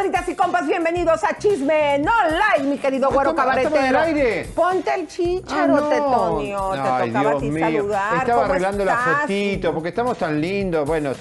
[0.00, 3.98] Comadritas y compas, bienvenidos a Chisme No Like, mi querido güero el cabaretero.
[4.00, 4.44] aire.
[4.54, 5.88] Ponte el chícharo, Ah, no.
[5.90, 6.70] Tetonio.
[6.72, 7.64] Te Ay, tocaba a Dios ti mío.
[7.66, 8.14] saludar.
[8.14, 9.20] Estaba ¿Cómo arreglando la estás?
[9.20, 10.86] fotito, porque estamos tan lindos.
[10.88, 11.12] Bueno,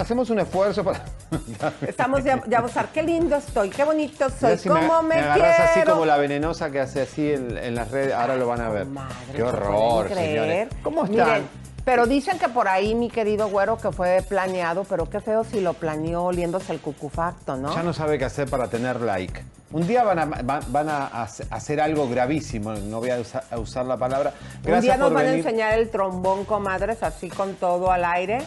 [0.00, 1.04] hacemos un esfuerzo para.
[1.86, 5.64] Estamos ya, ya ver qué lindo estoy, qué bonito soy, si cómo me, agarras quiero.
[5.82, 8.14] así como la venenosa que hace así en, en las redes.
[8.14, 8.86] Ahora lo van a ver.
[8.86, 10.28] Madre, Qué ¿se horror, pueden creer?
[10.30, 10.68] señores.
[10.82, 11.26] ¿Cómo están?
[11.26, 11.48] Miren,
[11.84, 15.60] pero dicen que por ahí, mi querido güero, que fue planeado, pero qué feo si
[15.60, 17.74] lo planeó oliéndose el cucufacto, ¿no?
[17.74, 19.42] Ya no sabe qué hacer para tener like.
[19.72, 23.44] Un día van a, va- van a hace- hacer algo gravísimo, no voy a, usa-
[23.50, 24.32] a usar la palabra.
[24.62, 28.04] Gracias Un día nos por van a enseñar el trombón, comadres, así con todo al
[28.04, 28.38] aire,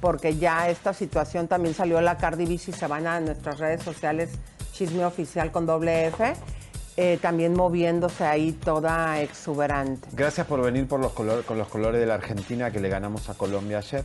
[0.00, 3.82] porque ya esta situación también salió la Cardi B, si se van a nuestras redes
[3.82, 4.30] sociales,
[4.72, 6.34] chisme oficial con doble F,
[6.96, 10.08] eh, también moviéndose ahí toda exuberante.
[10.12, 13.28] Gracias por venir por los color- con los colores de la Argentina que le ganamos
[13.28, 14.04] a Colombia ayer.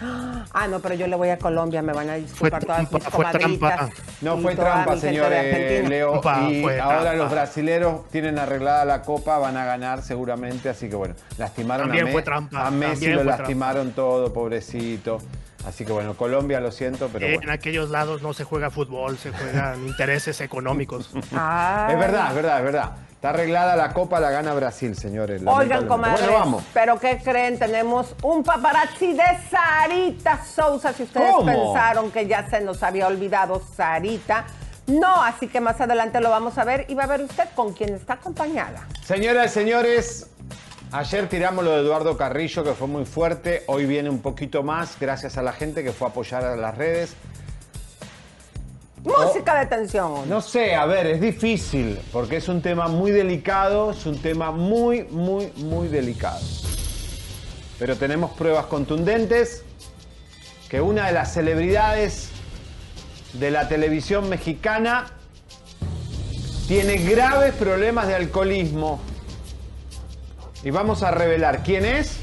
[0.00, 3.08] Ah, no, pero yo le voy a Colombia, me van a disculpar todas trampa, mis
[3.08, 3.88] fue trampa.
[4.20, 5.88] No fue trampa, mi gente señor de Argentina.
[5.88, 6.20] Leo.
[6.50, 7.14] Y ahora trampa.
[7.14, 10.68] los brasileros tienen arreglada la copa, van a ganar seguramente.
[10.68, 15.18] Así que bueno, lastimaron También a, Me- fue trampa, a Messi, lo lastimaron todo, pobrecito.
[15.66, 17.52] Así que bueno, Colombia lo siento, pero en bueno.
[17.52, 21.10] aquellos lados no se juega fútbol, se juegan intereses económicos.
[21.14, 22.92] Es verdad, es verdad, es verdad.
[23.12, 25.40] Está arreglada la copa, la gana Brasil, señores.
[25.46, 26.64] Oigan, comadres, Bueno, vamos.
[26.74, 27.56] ¿pero qué creen?
[27.56, 30.92] Tenemos un paparazzi de Sarita Sousa.
[30.92, 31.46] Si ustedes ¿Cómo?
[31.46, 34.44] pensaron que ya se nos había olvidado Sarita,
[34.88, 37.72] no, así que más adelante lo vamos a ver y va a ver usted con
[37.72, 38.88] quién está acompañada.
[39.04, 40.28] Señoras y señores,
[40.92, 43.64] ayer tiramos lo de Eduardo Carrillo, que fue muy fuerte.
[43.66, 46.76] Hoy viene un poquito más, gracias a la gente que fue a apoyar a las
[46.76, 47.14] redes.
[49.02, 50.28] Música de tensión.
[50.28, 54.52] No sé, a ver, es difícil, porque es un tema muy delicado, es un tema
[54.52, 56.40] muy, muy, muy delicado.
[57.78, 59.64] Pero tenemos pruebas contundentes
[60.68, 62.30] que una de las celebridades
[63.32, 65.06] de la televisión mexicana
[66.68, 69.00] tiene graves problemas de alcoholismo.
[70.64, 72.16] Y vamos a revelar quién es,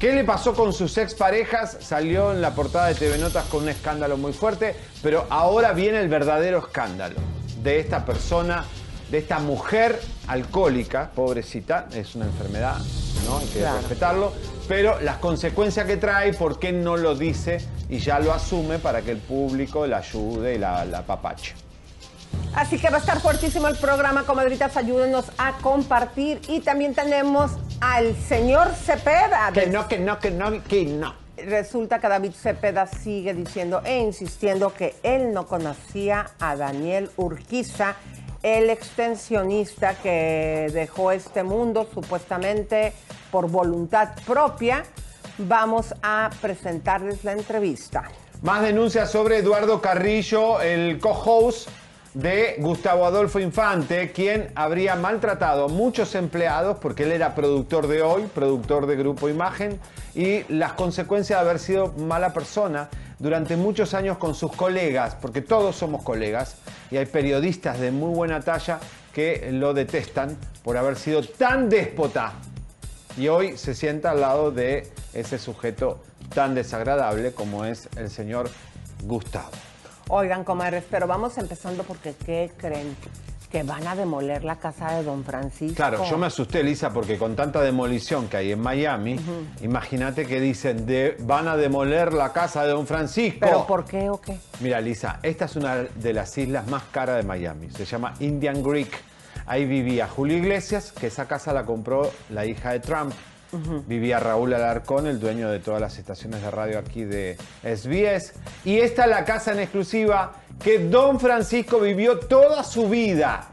[0.00, 3.68] qué le pasó con sus exparejas, salió en la portada de TV Notas con un
[3.68, 7.16] escándalo muy fuerte, pero ahora viene el verdadero escándalo
[7.62, 8.64] de esta persona,
[9.10, 12.78] de esta mujer alcohólica, pobrecita, es una enfermedad,
[13.26, 13.38] ¿no?
[13.38, 13.78] Hay que Claro.
[13.78, 14.32] respetarlo,
[14.66, 19.02] pero las consecuencias que trae, por qué no lo dice y ya lo asume para
[19.02, 21.54] que el público la ayude y la, la apapache.
[22.54, 26.40] Así que va a estar fuertísimo el programa, comadritas, ayúdenos a compartir.
[26.48, 29.50] Y también tenemos al señor Cepeda.
[29.54, 31.14] Que no, que no, que no, que no.
[31.38, 37.96] Resulta que David Cepeda sigue diciendo e insistiendo que él no conocía a Daniel Urquiza,
[38.42, 42.92] el extensionista que dejó este mundo supuestamente
[43.30, 44.84] por voluntad propia.
[45.38, 48.04] Vamos a presentarles la entrevista.
[48.42, 51.68] Más denuncias sobre Eduardo Carrillo, el co-host
[52.14, 58.02] de Gustavo Adolfo Infante, quien habría maltratado a muchos empleados porque él era productor de
[58.02, 59.80] hoy, productor de Grupo Imagen,
[60.14, 65.40] y las consecuencias de haber sido mala persona durante muchos años con sus colegas, porque
[65.40, 66.56] todos somos colegas,
[66.90, 68.78] y hay periodistas de muy buena talla
[69.14, 72.34] que lo detestan por haber sido tan déspota
[73.16, 76.02] y hoy se sienta al lado de ese sujeto
[76.34, 78.48] tan desagradable como es el señor
[79.04, 79.71] Gustavo.
[80.08, 82.96] Oigan, comadres, pero vamos empezando porque ¿qué creen?
[83.52, 85.76] que van a demoler la casa de Don Francisco.
[85.76, 89.20] Claro, yo me asusté, Lisa, porque con tanta demolición que hay en Miami,
[89.60, 93.40] imagínate que dicen, de, van a demoler la casa de Don Francisco.
[93.40, 94.38] ¿Pero por qué o qué?
[94.60, 97.68] Mira, Lisa, esta es una de las islas más caras de Miami.
[97.70, 98.90] Se llama Indian Creek.
[99.44, 103.12] Ahí vivía Julio Iglesias, que esa casa la compró la hija de Trump.
[103.86, 108.32] Vivía Raúl Alarcón, el dueño de todas las estaciones de radio aquí de SBS.
[108.64, 110.32] Y esta es la casa en exclusiva
[110.62, 113.48] que Don Francisco vivió toda su vida.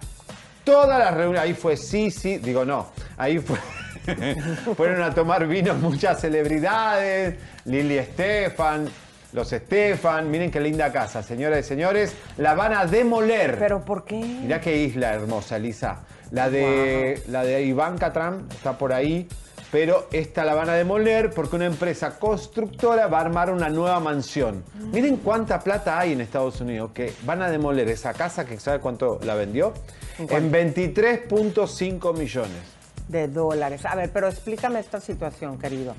[0.64, 1.42] Todas las reuniones.
[1.42, 2.88] Ahí fue Sisi, digo no,
[3.18, 3.58] ahí fue.
[4.78, 7.36] Fueron a tomar vino muchas celebridades,
[7.66, 8.88] Lili Estefan,
[9.34, 10.32] los Estefan.
[10.32, 12.16] Miren qué linda casa, señoras y señores.
[12.38, 13.58] La van a demoler.
[13.60, 14.16] ¿Pero por qué?
[14.16, 16.00] Mirá qué isla hermosa, Lisa.
[16.32, 19.28] La de, la de Ivanka Trump está por ahí,
[19.72, 24.00] pero esta la van a demoler porque una empresa constructora va a armar una nueva
[24.00, 24.64] mansión.
[24.92, 28.80] Miren cuánta plata hay en Estados Unidos que van a demoler esa casa que sabe
[28.80, 29.74] cuánto la vendió
[30.18, 32.80] en 23.5 millones.
[33.08, 33.86] De dólares.
[33.86, 35.96] A ver, pero explícame esta situación, querido.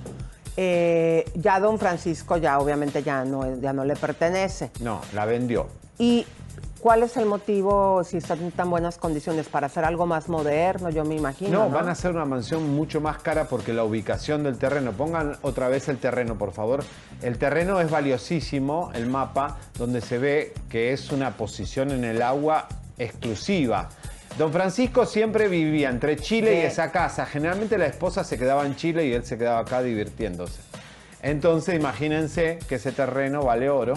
[0.56, 4.70] Eh, ya Don Francisco ya obviamente ya no, ya no le pertenece.
[4.81, 5.69] No, la vendió.
[5.99, 6.26] ¿Y
[6.81, 10.91] cuál es el motivo, si están en tan buenas condiciones, para hacer algo más moderno,
[10.91, 11.50] yo me imagino?
[11.50, 14.93] No, No, van a hacer una mansión mucho más cara porque la ubicación del terreno,
[14.93, 16.82] pongan otra vez el terreno, por favor.
[17.23, 22.23] El terreno es valiosísimo, el mapa, donde se ve que es una posición en el
[22.23, 22.67] agua
[22.99, 23.88] exclusiva.
[24.38, 27.27] Don Francisco siempre vivía entre Chile y esa casa.
[27.27, 30.61] Generalmente la esposa se quedaba en Chile y él se quedaba acá divirtiéndose.
[31.23, 33.94] Entonces imagínense que ese terreno vale oro.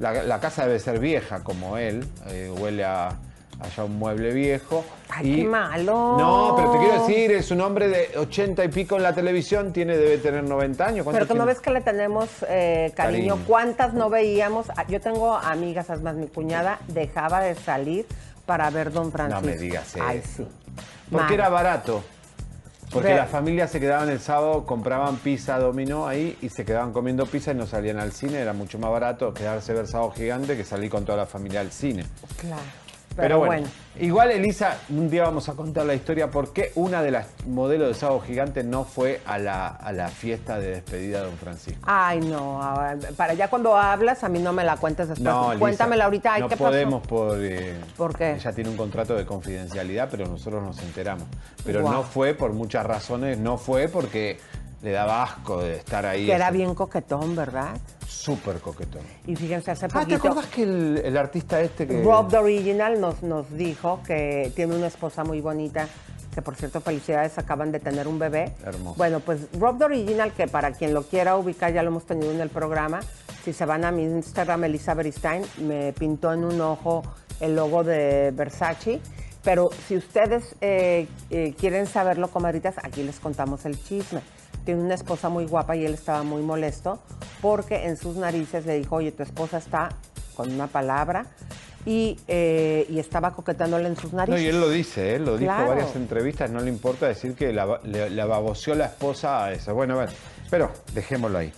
[0.00, 3.16] La, la casa debe ser vieja como él, eh, huele a
[3.60, 4.82] allá un mueble viejo.
[5.10, 6.16] Ay, qué malo.
[6.18, 9.72] No, pero te quiero decir, es un hombre de 80 y pico en la televisión,
[9.72, 11.04] tiene, debe tener 90 años.
[11.04, 13.34] ¿Cuánto Pero que no ves que le tenemos eh, cariño.
[13.34, 13.46] Cariño.
[13.46, 14.70] ¿Cuántas no veíamos?
[14.76, 18.06] Ah, Yo tengo amigas, es más, mi cuñada dejaba de salir
[18.46, 19.44] para ver Don Francisco.
[19.44, 20.44] me digas Ay, eso.
[20.44, 20.48] sí.
[21.10, 22.02] Porque era barato.
[22.92, 27.24] Porque las familias se quedaban el sábado, compraban pizza dominó ahí y se quedaban comiendo
[27.26, 28.38] pizza y no salían al cine.
[28.38, 31.60] Era mucho más barato quedarse a ver sábado gigante que salir con toda la familia
[31.60, 32.04] al cine.
[32.38, 32.62] Claro.
[33.16, 37.10] Pero, bueno, igual Elisa, un día vamos a contar la historia por qué una de
[37.10, 41.26] las modelos de sábado gigante no fue a la, a la fiesta de despedida de
[41.26, 41.80] Don Francisco.
[41.84, 42.60] Ay, no.
[43.16, 45.24] Para ya cuando hablas, a mí no me la cuentes después.
[45.24, 46.34] No, Cuéntamela ahorita.
[46.34, 47.36] Ay, no ¿qué podemos por...
[47.40, 48.32] eh, ¿Por qué?
[48.32, 51.26] Ella tiene un contrato de confidencialidad, pero nosotros nos enteramos.
[51.64, 51.92] Pero Guau.
[51.94, 54.38] no fue por muchas razones, no fue porque
[54.82, 56.26] le daba asco de estar ahí.
[56.26, 57.76] Que era bien coquetón, ¿verdad?
[58.06, 59.02] Súper coquetón.
[59.26, 60.16] Y fíjense, hace Ah, ¿te poquito...
[60.16, 62.02] acordás que el, el artista este que...
[62.02, 65.86] Rob the Original nos, nos dijo que tiene una esposa muy bonita,
[66.34, 68.52] que por cierto, felicidades, acaban de tener un bebé.
[68.64, 68.96] Hermoso.
[68.96, 72.30] Bueno, pues Rob the Original, que para quien lo quiera ubicar, ya lo hemos tenido
[72.32, 73.00] en el programa.
[73.44, 77.02] Si se van a mi Instagram, Elisa Beristain, me pintó en un ojo
[77.40, 79.00] el logo de Versace.
[79.42, 84.20] Pero si ustedes eh, eh, quieren saberlo, comadritas, aquí les contamos el chisme.
[84.64, 87.00] Tiene una esposa muy guapa y él estaba muy molesto
[87.40, 89.90] porque en sus narices le dijo, oye, tu esposa está
[90.36, 91.26] con una palabra
[91.86, 94.40] y, eh, y estaba coquetándole en sus narices.
[94.40, 97.34] No, y él lo dice, él lo dijo en varias entrevistas, no le importa decir
[97.34, 99.74] que la, le, baboseó la esposa a eso.
[99.74, 100.10] Bueno, a ver,
[100.50, 101.52] pero dejémoslo ahí.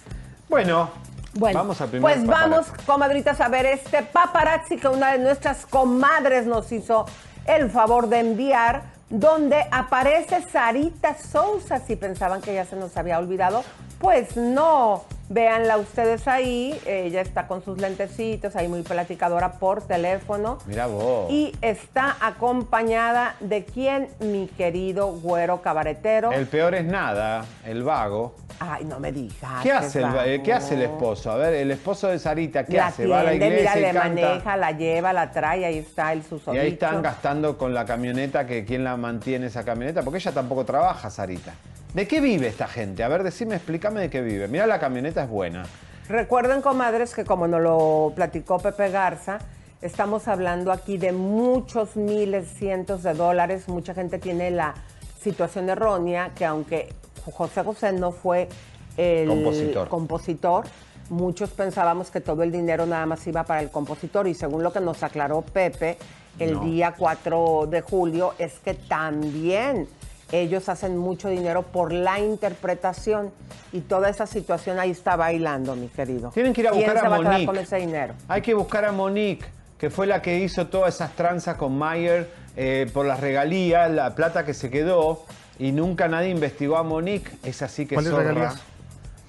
[0.49, 0.91] Bueno,
[1.35, 6.47] Bueno, vamos a pues vamos, comadritas, a ver este paparazzi que una de nuestras comadres
[6.47, 7.07] nos hizo
[7.47, 8.83] el favor de enviar,
[9.13, 11.79] donde aparece Sarita Sousa.
[11.79, 13.63] Si pensaban que ya se nos había olvidado,
[14.01, 15.05] pues no.
[15.37, 20.59] Véanla ustedes ahí, ella está con sus lentecitos, ahí muy platicadora por teléfono.
[20.67, 21.31] Mira vos.
[21.33, 26.33] Y está acompañada de quién, mi querido güero cabaretero.
[26.33, 28.37] El peor es nada, el vago.
[28.61, 29.63] Ay, no me digas.
[29.63, 30.93] ¿Qué hace, el, eh, ¿Qué hace el vago.
[30.97, 31.31] esposo?
[31.33, 33.07] A ver, el esposo de Sarita, ¿qué la hace?
[33.07, 34.09] Va a la iglesia mira, y le canta.
[34.09, 36.63] maneja, la lleva, la trae, ahí está el Y susodicho.
[36.63, 40.67] ahí están gastando con la camioneta, que quién la mantiene esa camioneta, porque ella tampoco
[40.67, 41.55] trabaja, Sarita.
[41.95, 43.05] ¿De qué vive esta gente?
[43.05, 44.49] A ver, decime, explícame de qué vive.
[44.49, 45.65] Mira, la camioneta es buena.
[46.09, 49.39] Recuerden, comadres, que como nos lo platicó Pepe Garza,
[49.83, 53.69] estamos hablando aquí de muchos miles, cientos de dólares.
[53.69, 54.75] Mucha gente tiene la
[55.21, 56.89] situación errónea que aunque
[57.31, 58.49] José José no fue
[58.97, 59.89] el Compositor.
[59.89, 60.65] compositor,
[61.11, 64.73] muchos pensábamos que todo el dinero nada más iba para el compositor y según lo
[64.73, 65.99] que nos aclaró Pepe
[66.39, 66.61] el No.
[66.65, 69.87] día 4 de julio es que también
[70.33, 73.31] ellos hacen mucho dinero por la interpretación
[73.73, 76.31] y toda esa situación ahí está bailando, mi querido.
[76.31, 77.47] Tienen que ir a ¿Quién buscar se a va a quedar Monique.
[77.47, 78.15] con ese dinero?
[78.29, 79.45] Hay que buscar a Monique,
[79.79, 84.15] que fue la que hizo todas esas tranzas con Mayer eh, por las regalías, la
[84.15, 85.23] plata que se quedó,
[85.59, 87.31] y nunca nadie investigó a Monique.
[87.45, 88.55] Es así que ¿Cuáles regalías?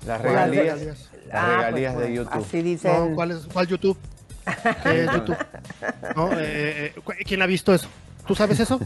[0.05, 0.63] Las ¿Cuáles regalías.
[0.79, 1.09] regalías?
[1.27, 2.43] Las Ah, pues, regalías de bueno, YouTube.
[2.45, 3.09] Así dicen.
[3.09, 3.97] No, ¿cuál, es, ¿Cuál YouTube?
[4.83, 5.37] ¿Qué es YouTube?
[6.15, 6.37] No, eh,
[6.87, 7.87] eh, ¿cu- ¿Quién ha visto eso?
[8.25, 8.79] ¿Tú sabes eso?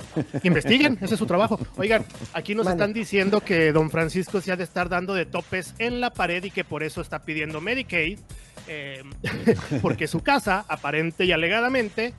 [0.43, 1.59] Investiguen, ese es su trabajo.
[1.77, 5.75] Oigan, aquí nos están diciendo que don Francisco se ha de estar dando de topes
[5.77, 8.19] en la pared y que por eso está pidiendo Medicaid,
[8.67, 9.03] eh,
[9.81, 12.13] porque su casa, aparente y alegadamente,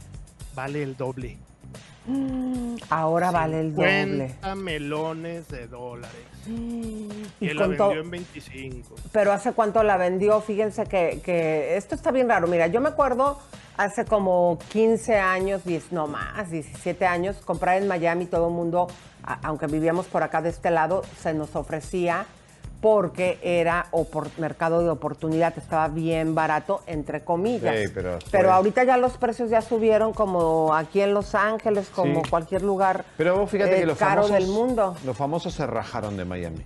[0.55, 1.39] vale el doble.
[2.89, 4.29] Ahora vale el doble.
[4.29, 6.38] 50 melones de dólares.
[6.49, 8.95] Y la vendió en 25.
[9.13, 12.47] Pero hace cuánto la vendió, fíjense que, que esto está bien raro.
[12.47, 13.39] Mira, yo me acuerdo
[13.77, 18.89] hace como 15 años, 10, no más, 17 años, comprar en Miami, todo el mundo,
[19.43, 22.27] aunque vivíamos por acá de este lado, se nos ofrecía
[22.81, 23.87] porque era
[24.39, 27.75] mercado de oportunidad, estaba bien barato, entre comillas.
[27.77, 32.23] Sí, pero pero ahorita ya los precios ya subieron como aquí en Los Ángeles, como
[32.23, 32.31] Sí.
[32.31, 34.97] cualquier lugar Pero fíjate eh, que los caro famosos, del mundo.
[35.05, 36.65] los famosos se rajaron de Miami.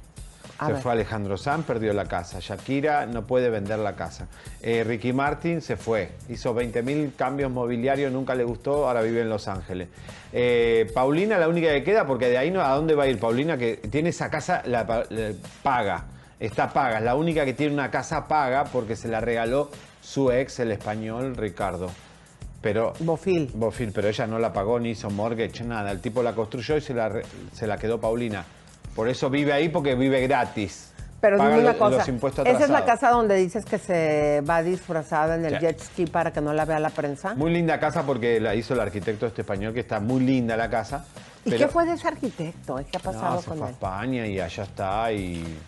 [0.62, 0.82] A se ver.
[0.82, 2.38] fue Alejandro Sanz, perdió la casa.
[2.40, 4.26] Shakira no puede vender la casa.
[4.60, 6.10] Eh, Ricky Martin se fue.
[6.28, 9.88] Hizo 20.000 cambios mobiliarios, nunca le gustó, ahora vive en Los Ángeles.
[10.32, 13.18] Eh, Paulina, la única que queda, porque de ahí no, ¿a dónde va a ir
[13.18, 13.56] Paulina?
[13.58, 16.04] Que tiene esa casa, la, pa- la- paga.
[16.40, 16.98] Está paga.
[16.98, 20.72] Es la única que tiene una casa paga porque se la regaló su ex, el
[20.72, 21.90] español Ricardo.
[22.60, 23.50] Pero Bofil.
[23.54, 25.90] Bofil, pero ella no la pagó ni hizo mortgage, nada.
[25.90, 27.12] El tipo la construyó y se la,
[27.52, 28.44] se la quedó Paulina.
[28.94, 30.88] Por eso vive ahí porque vive gratis.
[31.20, 32.02] Pero Paga dime una cosa,
[32.44, 35.60] ¿esa es la casa donde dices que se va disfrazada en el Sí.
[35.60, 37.34] jet ski para que no la vea la prensa?
[37.36, 40.68] Muy linda casa porque la hizo el arquitecto este español, que está muy linda la
[40.68, 41.04] casa.
[41.44, 42.76] ¿Y pero- qué fue de ese arquitecto?
[42.90, 43.74] ¿Qué ha pasado No, se con fue a él?
[43.74, 45.58] España y allá está y...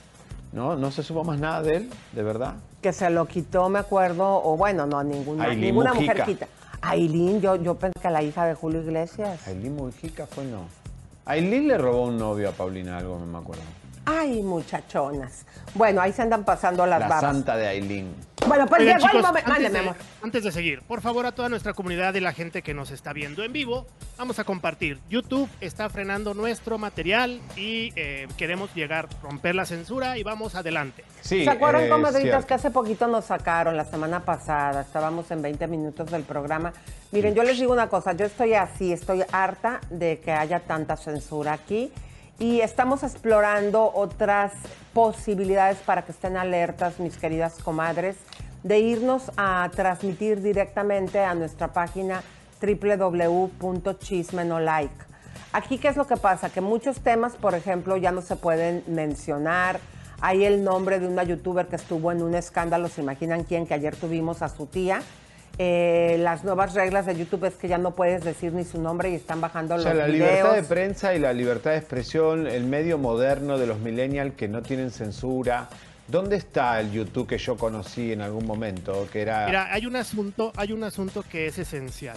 [0.52, 2.54] No, no se supo más nada de él, de verdad.
[2.82, 6.12] Que se lo quitó, me acuerdo, o bueno, no, ninguna, Ailín ninguna Mujica.
[6.14, 6.46] mujer quita.
[6.82, 9.46] Aileen, yo, yo pensé que la hija de Julio Iglesias.
[9.46, 10.66] Aileen Mujica fue no.
[11.26, 13.62] Aileen le robó un novio a Paulina, algo no me acuerdo.
[14.06, 15.46] Ay, muchachonas.
[15.75, 17.23] Bueno, ahí se andan pasando las La babas.
[17.23, 18.14] santa de Aileen.
[18.46, 19.50] Bueno, pues Oigan, llegó el chicos, momento.
[19.50, 19.96] antes, Mándeme, de, amor.
[20.23, 23.14] antes de seguir, por favor, a toda nuestra comunidad y la gente que nos está
[23.14, 23.87] viendo en vivo,
[24.18, 24.99] vamos a compartir.
[25.08, 31.04] YouTube está frenando nuestro material y eh, queremos llegar, romper la censura y vamos adelante.
[31.23, 34.82] Sí, ¿Se acuerdan, eh, comadritas, que hace poquito nos sacaron la semana pasada?
[34.82, 36.75] Estábamos en 20 minutos del programa.
[37.12, 40.96] Miren, yo les digo una cosa, yo estoy así, estoy harta de que haya tanta
[40.96, 41.90] censura aquí
[42.38, 44.52] y estamos explorando otras
[44.92, 48.16] posibilidades para que estén alertas, mis queridas comadres,
[48.62, 52.22] de irnos a transmitir directamente a nuestra página
[52.60, 55.04] www.chismenolike.
[55.52, 56.50] Aquí, ¿qué es lo que pasa?
[56.50, 59.78] Que muchos temas, por ejemplo, ya no se pueden mencionar.
[60.20, 63.66] Hay el nombre de una youtuber que estuvo en un escándalo, ¿se imaginan quién?
[63.66, 65.02] Que ayer tuvimos a su tía.
[65.58, 69.11] Eh, las nuevas reglas de YouTube es que ya no puedes decir ni su nombre
[69.11, 70.30] y están bajando O sea, los la videos.
[70.30, 74.49] libertad de prensa y la libertad de expresión, el medio moderno de los millennials que
[74.49, 75.68] no tienen censura.
[76.08, 79.06] ¿Dónde está el YouTube que yo conocí en algún momento?
[79.12, 79.46] Que era.
[79.46, 82.16] Mira, hay un asunto, hay un asunto que es esencial.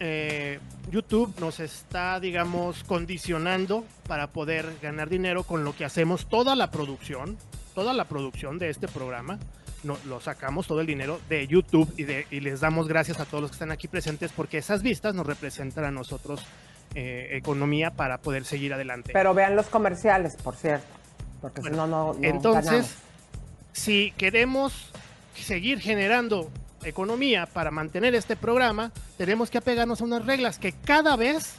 [0.00, 0.58] Eh,
[0.90, 6.70] YouTube nos está, digamos, condicionando para poder ganar dinero con lo que hacemos toda la
[6.70, 7.36] producción,
[7.74, 9.38] toda la producción de este programa.
[9.82, 13.24] No, lo sacamos todo el dinero de YouTube y, de, y les damos gracias a
[13.24, 16.44] todos los que están aquí presentes porque esas vistas nos representan a nosotros
[16.94, 19.12] eh, economía para poder seguir adelante.
[19.12, 20.86] Pero vean los comerciales, por cierto.
[21.40, 22.96] Porque si no, no, no Entonces, ganamos.
[23.72, 24.90] si queremos
[25.34, 26.50] seguir generando
[26.84, 31.54] economía para mantener este programa, tenemos que apegarnos a unas reglas que cada vez,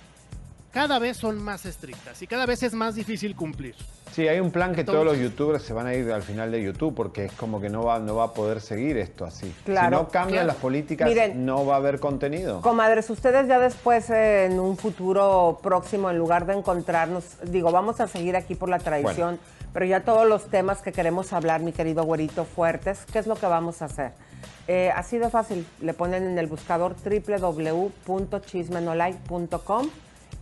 [0.73, 3.75] cada vez son más estrictas y cada vez es más difícil cumplir.
[4.11, 6.61] Sí, hay un plan que todos los youtubers se van a ir al final de
[6.61, 9.51] YouTube porque es como que no va, no va a poder seguir esto así.
[9.65, 9.97] Claro.
[9.97, 10.47] si no cambian Claro.
[10.47, 11.45] las políticas, Miren.
[11.45, 12.61] no va a haber contenido.
[12.61, 17.99] Comadres, ustedes ya después, eh, en un futuro próximo, en lugar de encontrarnos, digo, vamos
[18.01, 19.39] a seguir aquí por la tradición,
[19.73, 23.35] pero ya todos los temas que queremos hablar, mi querido güerito, fuertes, ¿qué es lo
[23.35, 24.11] que vamos a hacer?
[24.67, 29.89] Eh, así de fácil, le ponen en el buscador www.chismenolike.com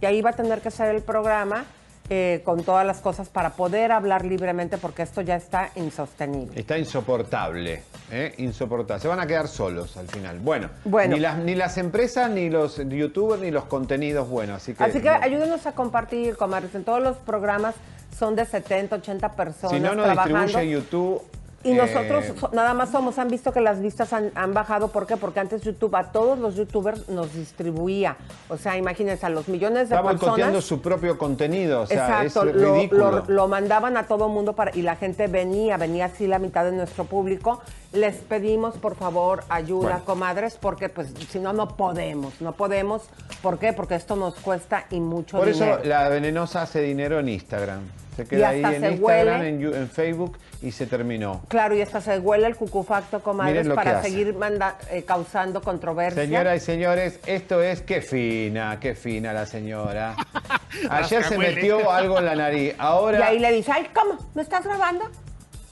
[0.01, 1.65] y ahí va a tener que ser el programa
[2.09, 6.59] eh, con todas las cosas para poder hablar libremente porque esto ya está insostenible.
[6.59, 8.33] Está insoportable, ¿eh?
[8.37, 9.01] insoportable.
[9.01, 10.39] Se van a quedar solos al final.
[10.39, 11.15] Bueno, Bueno.
[11.15, 14.57] Ni, las, ni las empresas, ni los youtubers, ni los contenidos buenos.
[14.57, 15.15] Así que, Así que no.
[15.21, 16.75] ayúdenos a compartir, comadres.
[16.75, 17.75] En todos los programas
[18.17, 20.41] son de 70, 80 personas si no nos trabajando.
[20.41, 21.21] distribuye YouTube.
[21.63, 24.87] Y eh, nosotros so- nada más somos, han visto que las vistas han, han bajado.
[24.87, 25.15] ¿Por qué?
[25.17, 28.17] Porque antes YouTube a todos los youtubers nos distribuía.
[28.49, 30.63] O sea, imagínense, a los millones de Está boicoteando personas.
[30.65, 31.81] su propio contenido.
[31.81, 33.11] O sea, Exacto, es lo, ridículo.
[33.11, 36.63] lo- lo mandaban a todo mundo para, y la gente venía, venía así la mitad
[36.65, 37.61] de nuestro público.
[37.93, 40.05] Les pedimos, por favor, ayuda, Bueno.
[40.05, 43.03] comadres, porque pues si no, no podemos, no podemos.
[43.41, 43.73] ¿Por qué?
[43.73, 45.75] Porque esto nos cuesta y mucho Por dinero.
[45.79, 47.81] eso la venenosa hace dinero en Instagram.
[48.23, 49.77] Se queda ahí hasta en se Instagram, huele.
[49.77, 51.41] en, Facebook y se terminó.
[51.47, 56.21] Claro, y hasta se huele el cucufacto, comadres, para seguir manda- eh, causando controversia.
[56.23, 60.15] Señoras y señores, esto es qué fina, qué fina la señora.
[60.89, 63.25] Ayer se metió algo en la nariz, Y ahora...
[63.27, 64.17] ahí le dice, ay, ¿cómo?
[64.35, 65.05] ¿No estás grabando?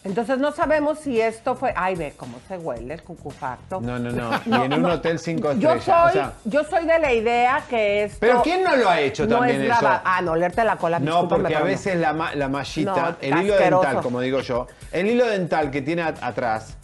[0.05, 3.81] Entonces no sabemos si esto fue, ay, ve cómo se huele el cucufacto.
[3.81, 4.29] No, no, no.
[4.45, 4.93] Y en un no.
[4.93, 5.83] hotel cinco Yo estrellas.
[5.85, 9.01] soy, o sea, yo soy de la idea que esto Pero ¿quién no lo ha
[9.01, 9.79] hecho no también es eso?
[9.81, 13.15] graba- Ah, no, leerte la cola, No, porque a veces la, ma- la mallita, No,
[13.19, 16.77] el hilo dental, como digo yo, el hilo dental que tiene atrás,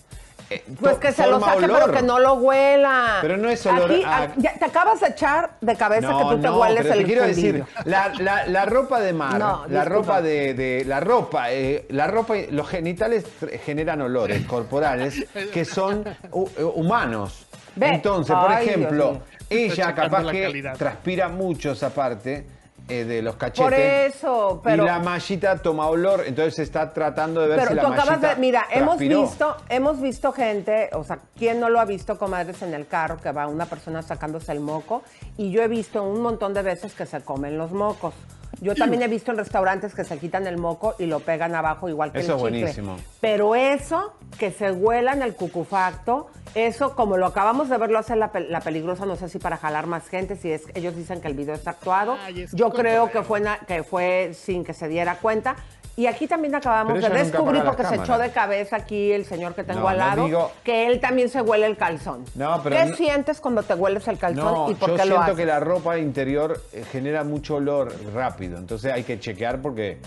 [0.79, 1.79] Pues to- que se lo saque, olor.
[1.85, 3.17] pero que no lo huela.
[3.21, 6.35] Pero no es olor Aquí, a- ya te acabas de echar de cabeza No, que
[6.35, 7.51] tú te no, hueles pero el te quiero fundillo.
[7.53, 9.83] decir, la, la- la ropa de mar, No, la disculpa.
[9.85, 13.25] ropa de, de- la ropa, eh, la ropa, los genitales
[13.65, 17.47] generan olores corporales que son eh, humanos.
[17.75, 17.87] Ve.
[17.89, 22.45] Entonces, por Ay, ejemplo, ella capaz que transpira mucho esa parte
[22.87, 23.63] eh, de los cachetes.
[23.63, 24.83] Por eso, pero...
[24.83, 28.09] Y la mallita toma olor, entonces está tratando de ver Pero si la tú acabas
[28.09, 32.17] mallita de, mira, hemos visto, hemos visto gente, o sea, ¿quién no lo ha visto,
[32.17, 35.03] comadres, en el carro que va una persona sacándose el moco?
[35.37, 38.13] Y yo he visto un montón de veces que se comen los mocos.
[38.61, 41.89] Yo también he visto en restaurantes que se quitan el moco y lo pegan abajo
[41.89, 42.59] igual que Eso el es chicle.
[42.59, 42.97] buenísimo.
[43.21, 48.15] Pero eso, que se huelan el cucufacto, eso como lo acabamos de ver lo hace
[48.15, 51.27] la, la peligrosa, no sé si para jalar más gente, si es ellos dicen que
[51.27, 52.17] el video está actuado.
[52.23, 55.55] Ay, es Yo creo que fue, que fue sin que se diera cuenta.
[55.97, 59.63] Y aquí también acabamos de descubrir, porque se echó de cabeza aquí el señor que
[59.63, 62.25] tengo No, al no lado, digo- que él también se huele el calzón.
[62.35, 65.05] No, pero ¿Qué sientes cuando te hueles el calzón No, y por yo qué lo
[65.05, 65.35] siento haces?
[65.37, 69.99] que la ropa interior eh, genera mucho olor rápido, entonces hay que chequear porque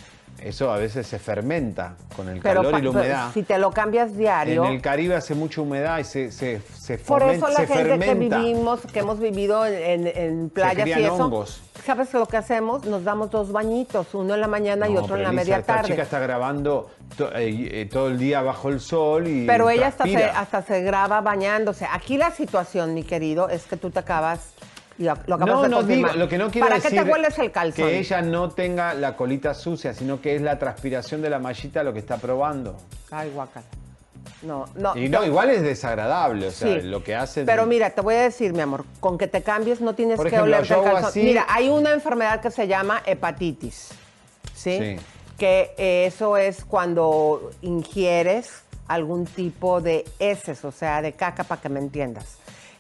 [0.43, 3.31] eso a veces se fermenta con el Pero calor y la humedad.
[3.35, 4.65] si te lo cambias diario...
[4.65, 7.99] En el Caribe hace mucha humedad y se, se, se, Por eso la se gente
[7.99, 11.63] que vivimos, que hemos vivido en, en- playas y crían eso, hongos.
[11.85, 12.85] ¿sabes lo que hacemos?
[12.85, 15.89] Nos damos dos bañitos, uno en la mañana y otro en la media esta tarde.
[15.89, 19.89] chica está grabando to- eh, eh, todo el día bajo el sol y Pero ella
[19.89, 21.87] hasta se, hasta se graba bañándose.
[21.91, 24.51] Aquí la situación, mi querido, es que tú te acabas...
[24.99, 26.11] y Lo, lo acabas No, de no confirmar.
[26.13, 27.87] digo, lo que no quiero ¿Para decir qué te hueles el calzón?
[27.87, 31.83] que ella no tenga la colita sucia, sino que es la transpiración de la mallita
[31.83, 32.77] lo que está probando.
[33.11, 33.63] Ay, guacal.
[34.43, 34.97] No, no.
[34.97, 36.87] Y no, igual es desagradable, o sea, Sí.
[36.87, 37.47] lo que hacen.
[37.47, 40.31] Pero mira, te voy a decir, mi amor, con que te cambies no tienes que
[40.31, 40.97] yo el calzón.
[40.97, 43.91] así- Mira, hay una enfermedad que se llama hepatitis,
[44.55, 44.79] ¿sí?
[44.79, 44.97] Sí.
[45.39, 51.61] Que eh, eso es cuando ingieres algún tipo de heces, o sea, de caca, para
[51.61, 52.38] que me entiendas.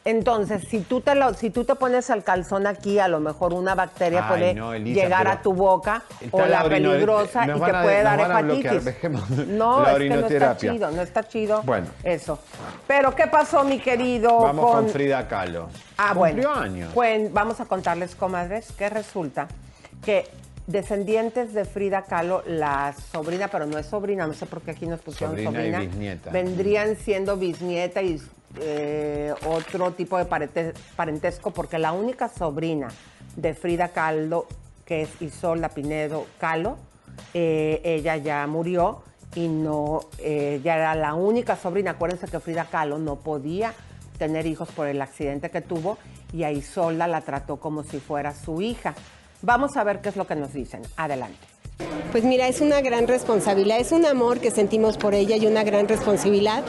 [0.09, 3.53] Entonces, si tú te lo, si tú te pones el calzón aquí, a lo mejor
[3.53, 7.49] una bacteria Ay, puede no, Elisa, llegar a tu boca o la orino- peligrosa y
[7.49, 9.47] te puede dar bloquear, hepatitis.
[9.49, 11.62] no, es que no está chido, no está chido.
[11.62, 11.88] Bueno.
[12.03, 12.38] Eso.
[12.87, 14.38] Pero, ¿qué pasó, mi querido?
[14.40, 15.68] Vamos con, Frida Kahlo.
[15.99, 16.55] Ah, bueno.
[16.55, 16.90] años.
[17.33, 19.47] Vamos a contarles, comadres, que resulta
[20.03, 20.27] que
[20.66, 24.87] descendientes de Frida Kahlo, la sobrina, pero no es sobrina, no sé por qué aquí
[24.87, 26.31] nos pusieron Sobrina y sobrina, bisnieta.
[26.31, 28.21] vendrían siendo bisnieta y
[28.61, 32.89] eh, otro tipo de parente- parentesco, porque la única sobrina
[33.37, 34.47] de Frida Kahlo,
[34.85, 36.77] que es Isolda Pinedo Kahlo,
[37.35, 39.03] eh, ella ya murió
[39.35, 41.93] y no, eh, ya era la única sobrina.
[41.93, 43.75] Acuérdense que Frida Kahlo no podía
[44.19, 45.99] tener hijos por el accidente que tuvo
[46.33, 48.95] y a Isolda la trató como si fuera su hija.
[49.43, 50.83] Vamos a ver qué es lo que nos dicen.
[50.97, 51.39] Adelante.
[52.11, 55.63] Pues mira, es una gran responsabilidad, es un amor que sentimos por ella y una
[55.63, 56.65] gran responsabilidad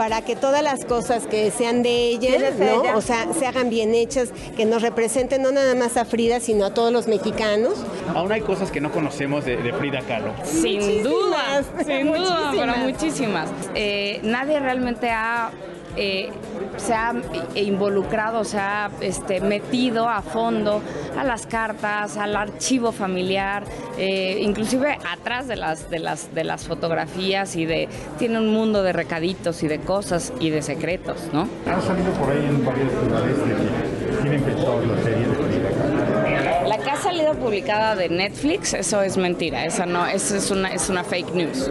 [0.00, 2.64] para que todas las cosas que sean de ella, ¿Quién es ¿no?
[2.84, 2.96] ella?
[2.96, 6.64] o sea, se hagan bien hechas, que nos representen no nada más a Frida, sino
[6.64, 7.74] a todos los mexicanos.
[8.14, 10.32] Aún hay cosas que no conocemos de, de Frida Kahlo.
[10.42, 13.50] Sin duda, sin duda, pero muchísimas.
[13.50, 13.50] muchísimas.
[13.74, 15.50] Eh, nadie realmente ha,
[15.96, 16.30] eh,
[16.76, 17.12] se ha
[17.54, 20.80] involucrado, se ha este, metido a fondo
[21.18, 23.64] a las cartas, al archivo familiar,
[23.98, 28.82] eh, inclusive atrás de las, de, las, de las fotografías y de, tiene un mundo
[28.82, 31.48] de recaditos y de cosas y de secretos, ¿no?
[31.66, 36.68] Ha salido por ahí en varios lugares de que tienen pensados la serie de.
[36.68, 40.72] La que ha salido publicada de Netflix, eso es mentira, esa no, eso es una,
[40.72, 41.70] es una fake news.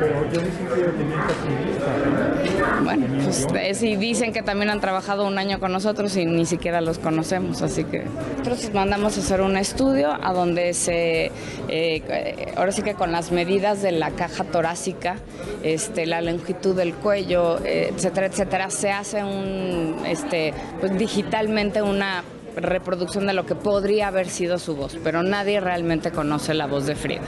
[0.00, 5.26] Pero yo que ella tenía esta Bueno, pues es- y dicen que también han trabajado
[5.26, 8.04] un año con nosotros y ni siquiera los conocemos, así que
[8.38, 11.30] nosotros mandamos a hacer un estudio a donde se,
[11.68, 15.16] eh, ahora sí que con las medidas de la caja torácica,
[15.62, 22.24] este, la longitud del cuello, etcétera, etcétera, se hace un, este, pues digitalmente una
[22.56, 26.86] reproducción de lo que podría haber sido su voz, pero nadie realmente conoce la voz
[26.86, 27.20] de Frida.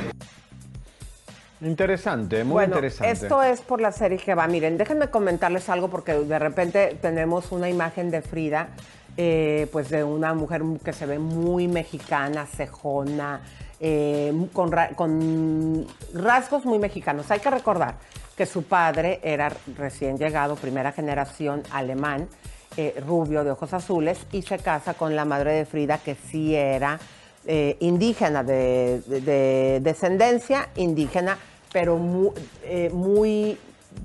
[1.62, 3.12] Interesante, muy bueno, interesante.
[3.12, 4.46] esto es por la serie que va.
[4.46, 8.68] Miren, déjenme comentarles algo porque de repente tenemos una imagen de Frida
[9.16, 13.40] eh, pues de una mujer que se ve muy mexicana, cejona,
[13.78, 17.30] eh, con, ra- con rasgos muy mexicanos.
[17.30, 17.96] Hay que recordar
[18.36, 22.28] que su padre era recién llegado, primera generación alemán,
[22.78, 26.54] eh, rubio de ojos azules, y se casa con la madre de Frida, que sí
[26.54, 26.98] era
[27.46, 31.36] eh, indígena, de, de- de descendencia indígena,
[31.72, 32.00] pero
[32.64, 33.58] eh, muy,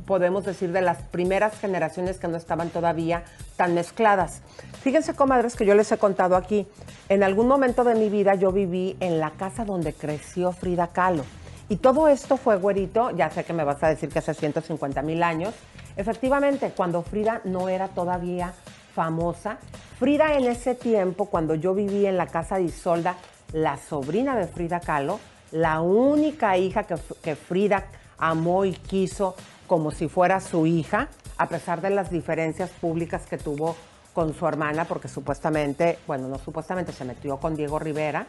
[0.06, 3.24] podemos decir, de las primeras generaciones que no estaban todavía
[3.58, 4.42] tan mezcladas.
[4.82, 6.68] Fíjense, comadres, que yo les he contado aquí,
[7.10, 11.24] en algún momento de mi vida yo viví en la casa donde creció Frida Kahlo.
[11.68, 15.02] Y todo esto fue, güerito, ya sé que me vas a decir que hace 150
[15.02, 15.54] mil años.
[15.98, 18.54] Efectivamente, cuando Frida no era todavía
[18.94, 19.58] famosa,
[19.98, 23.16] Frida en ese tiempo, cuando yo viví en la casa de Isolda,
[23.54, 25.20] la sobrina de Frida Kahlo,
[25.56, 27.86] la única hija que, que Frida
[28.18, 29.36] amó y quiso
[29.68, 33.76] como si fuera su hija, a pesar de las diferencias públicas que tuvo
[34.14, 38.28] con su hermana, porque supuestamente, bueno, no supuestamente, se metió con Diego Rivera,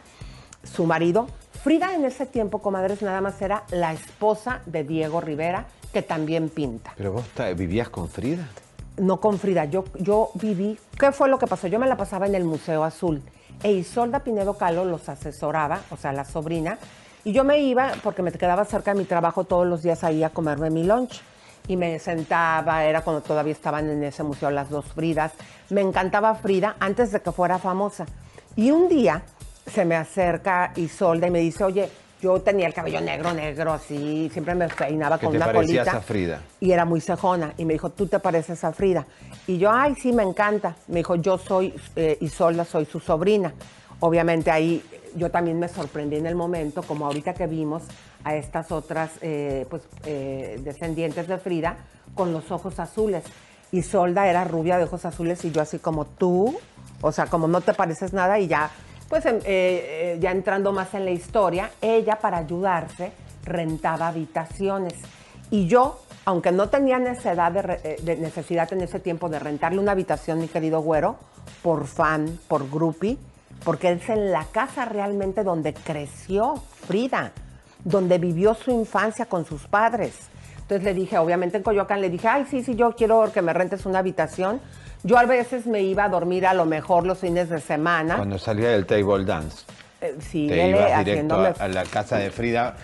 [0.63, 1.27] su marido.
[1.63, 6.47] Frida en ese tiempo, comadres, nada más era la esposa de Diego Rivera, que también
[6.47, 6.93] pinta.
[6.95, 7.25] Pero vos
[7.57, 8.47] vivías con Frida.
[8.95, 10.79] No con Frida, yo, yo viví.
[10.97, 11.67] ¿Qué fue lo que pasó?
[11.67, 13.21] Yo me la pasaba en el Museo Azul
[13.63, 16.77] e Isolda Pinedo Calo los asesoraba, o sea, la sobrina,
[17.27, 20.23] y yo me iba porque me quedaba cerca de mi trabajo todos los días ahí
[20.23, 21.19] a comerme mi lunch.
[21.67, 25.33] Y me sentaba, era cuando todavía estaban en ese museo las dos Fridas.
[25.69, 28.05] Me encantaba Frida antes de que fuera famosa.
[28.55, 29.23] Y un día
[29.69, 31.89] se me acerca Isolda y me dice, oye,
[32.21, 35.99] yo tenía el cabello negro, negro, así, siempre me peinaba con te una colita a
[35.99, 36.41] Frida.
[36.61, 37.53] y era muy cejona.
[37.57, 39.05] Y me dijo, tú te pareces a Frida.
[39.47, 40.77] Y yo, ay, sí, me encanta.
[40.87, 43.53] Me dijo, yo soy eh, Isolda, soy su sobrina.
[43.99, 44.81] Obviamente ahí
[45.17, 47.83] yo también me sorprendí en el momento, como ahorita que vimos
[48.23, 51.77] a estas otras eh, pues, eh, descendientes de Frida
[52.13, 53.23] con los ojos azules.
[53.71, 56.57] Isolda era rubia de ojos azules y yo así como tú,
[57.01, 58.71] o sea, como no te pareces nada y ya,
[59.09, 63.11] pues em, eh, ya entrando más en la historia, ella para ayudarse
[63.43, 64.93] rentaba habitaciones.
[65.49, 69.93] Y yo, aunque no tenía necesidad, de, de necesidad en ese tiempo de rentarle una
[69.93, 71.17] habitación, mi querido güero,
[71.61, 73.17] por fan, por groupie,
[73.63, 76.55] porque es en la casa realmente donde creció
[76.87, 77.31] Frida,
[77.83, 80.29] donde vivió su infancia con sus padres.
[80.61, 83.53] Entonces le dije, obviamente en Coyoacán, le dije, ay, sí, sí, yo quiero que me
[83.53, 84.59] rentes una habitación.
[85.03, 88.17] Yo a veces me iba a dormir a lo mejor los fines de semana.
[88.17, 89.65] Cuando salía del table dance.
[89.99, 92.75] Eh, Te síguele ibas directo a, a la casa de Frida.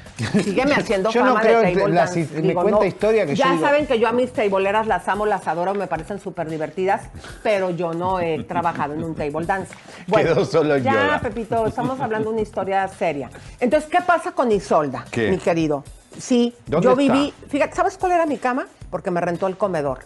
[0.43, 2.41] Sígueme haciendo yo fama no creo de en table las- dance.
[2.41, 5.07] me cuenta no, historia que ya yo digo- saben que yo a mis tableeras las
[5.07, 7.03] amo, las adoro, me parecen súper divertidas,
[7.43, 9.71] pero yo no he trabajado en un table dance.
[10.11, 11.19] Quedó solo ya, yoga.
[11.21, 13.29] Pepito, estamos hablando de una historia seria.
[13.59, 15.29] Entonces, ¿qué pasa con Isolda, ¿Qué?
[15.29, 15.83] mi querido?
[16.17, 17.01] Sí, ¿Dónde yo está?
[17.13, 18.65] viví, fíjate, ¿sabes cuál era mi cama?
[18.89, 19.99] Porque me rentó el comedor.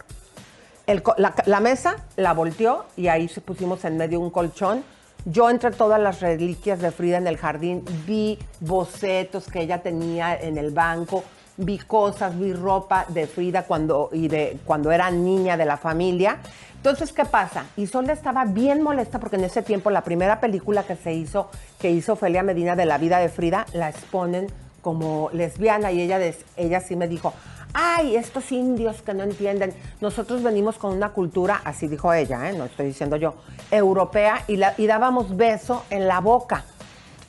[0.86, 4.84] El la, la mesa la volteó y ahí se pusimos en medio un colchón.
[5.24, 10.34] Yo entre todas las reliquias de Frida en el jardín vi bocetos que ella tenía
[10.40, 11.24] en el banco,
[11.56, 16.38] vi cosas, vi ropa de Frida cuando, y de, cuando era niña de la familia.
[16.76, 17.66] Entonces, ¿qué pasa?
[17.76, 21.50] Isolda estaba bien molesta porque en ese tiempo la primera película que se hizo,
[21.80, 24.46] que hizo Felia Medina de la vida de Frida, la exponen
[24.80, 26.20] como lesbiana y ella,
[26.56, 27.34] ella sí me dijo,
[27.74, 32.54] ay, estos indios que no entienden, nosotros venimos con una cultura, así dijo ella, ¿eh?
[32.56, 33.34] no estoy diciendo yo,
[33.70, 36.64] europea y, dábamos beso en la boca.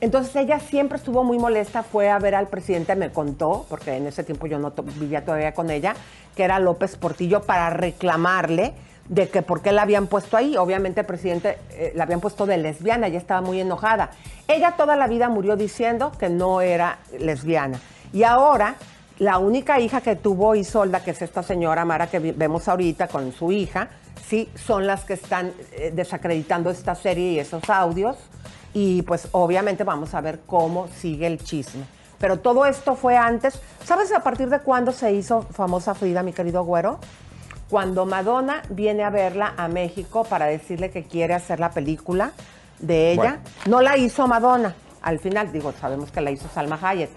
[0.00, 4.06] Entonces ella siempre estuvo muy molesta, fue a ver al presidente, me contó, porque en
[4.06, 5.94] ese tiempo yo no vivía todavía con ella,
[6.34, 8.72] que era López Portillo, para reclamarle
[9.10, 10.56] de que por qué la habían puesto ahí.
[10.56, 14.12] Obviamente el presidente eh, la habían puesto de lesbiana, ella estaba muy enojada.
[14.48, 17.78] Ella toda la vida murió diciendo que no era lesbiana.
[18.12, 18.76] Y ahora
[19.20, 23.32] la única hija que tuvo Isolda, que es esta señora Mara que vemos ahorita con
[23.32, 23.90] su hija,
[24.26, 28.16] sí, son las que están eh, desacreditando esta serie y esos audios.
[28.72, 31.84] Y pues obviamente vamos a ver cómo sigue el chisme.
[32.18, 33.60] Pero todo esto fue antes.
[33.84, 36.98] ¿Sabes a partir de cuándo se hizo famosa Frida, mi querido güero?
[37.68, 42.32] Cuando Madonna viene a verla a México para decirle que quiere hacer la película
[42.78, 43.40] de ella.
[43.42, 43.76] Bueno.
[43.76, 44.74] No la hizo Madonna.
[45.02, 47.10] Al final, digo, sabemos que la hizo Salma Hayek.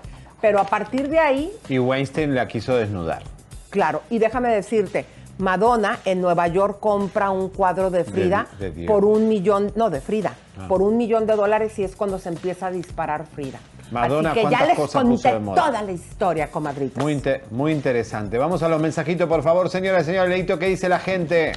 [0.43, 3.23] Pero a partir de ahí, Y Weinstein la quiso desnudar.
[3.69, 5.05] Claro, y déjame decirte,
[5.37, 10.01] Madonna en Nueva York compra un cuadro de Frida de por un millón, no, de
[10.01, 10.67] Frida, Ah.
[10.67, 13.57] por un millón de dólares y es cuando se empieza a disparar Frida.
[13.89, 14.77] Madonna, Así que ya ¿cuántas
[15.07, 17.01] les conté toda la historia, comadrita.
[17.01, 18.37] Muy, muy interesante.
[18.37, 20.59] Vamos a los mensajitos, por favor, señora y señor Leito.
[20.59, 21.53] ¿Qué dice la gente?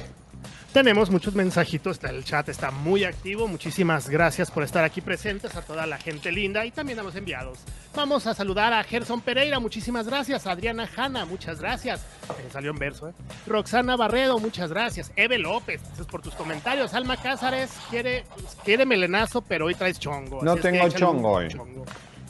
[0.73, 3.47] Tenemos muchos mensajitos, el chat está muy activo.
[3.47, 7.15] Muchísimas gracias por estar aquí presentes a toda la gente linda y también a los
[7.15, 7.57] enviados.
[7.95, 10.45] Vamos a saludar a Gerson Pereira, muchísimas gracias.
[10.45, 12.05] Adriana Hanna, muchas gracias.
[12.43, 13.13] Me salió en verso, ¿eh?
[13.47, 15.11] Roxana Barredo, muchas gracias.
[15.15, 16.93] Eve López, gracias por tus comentarios.
[16.93, 18.25] Alma Cázares quiere,
[18.63, 20.43] quiere melenazo, pero hoy traes chongo.
[20.43, 21.47] No así es que tengo chongo hoy.
[21.47, 21.85] chongo.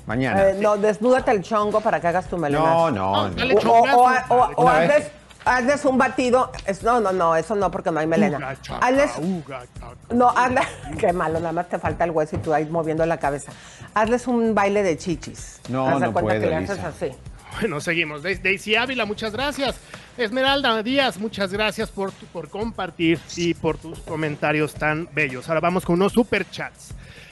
[0.06, 0.52] Mañana.
[0.52, 2.92] Eh, no, desnúdate el chongo para que hagas tu melenazo.
[2.92, 3.36] no, no, no.
[3.36, 4.00] dale O, o, chongazo.
[4.30, 5.12] o, o- o Una vez.
[5.48, 6.52] Hazles, un batido.
[6.66, 8.38] Es- no, no, no, eso no, porque no hay melena.
[8.38, 9.96] Uga, chaca, Hazles, uga, chaca.
[10.14, 10.62] no, hazle,
[11.00, 13.52] qué malo, nada más te falta el hueso y tú ahí moviendo la cabeza.
[13.94, 15.62] Hazles un baile de chichis.
[15.70, 17.12] No, Haz no cuenta puedo, que le haces así.
[17.60, 18.22] Bueno, seguimos.
[18.24, 19.76] Da- Daisy Ávila, muchas gracias.
[20.18, 25.48] Esmeralda Díaz, muchas gracias por, tu- por compartir y por tus comentarios tan bellos.
[25.48, 26.90] Ahora vamos con unos superchats.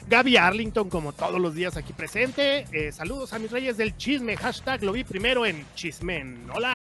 [0.08, 2.65] Gaby Arlington, como todos los días aquí presente.
[2.71, 4.38] Eh, saludos a mis reyes del chisme.
[4.38, 6.47] Hashtag lo vi primero en Chismen.
[6.54, 6.74] Hola.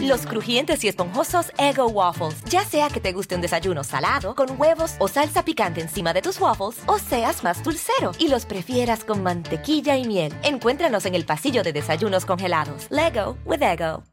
[0.00, 2.42] Los crujientes y esponjosos Ego Waffles.
[2.44, 6.22] Ya sea que te guste un desayuno salado, con huevos o salsa picante encima de
[6.22, 10.32] tus waffles, o seas más dulcero y los prefieras con mantequilla y miel.
[10.42, 12.86] Encuéntranos en el pasillo de desayunos congelados.
[12.90, 14.04] Lego with Ego.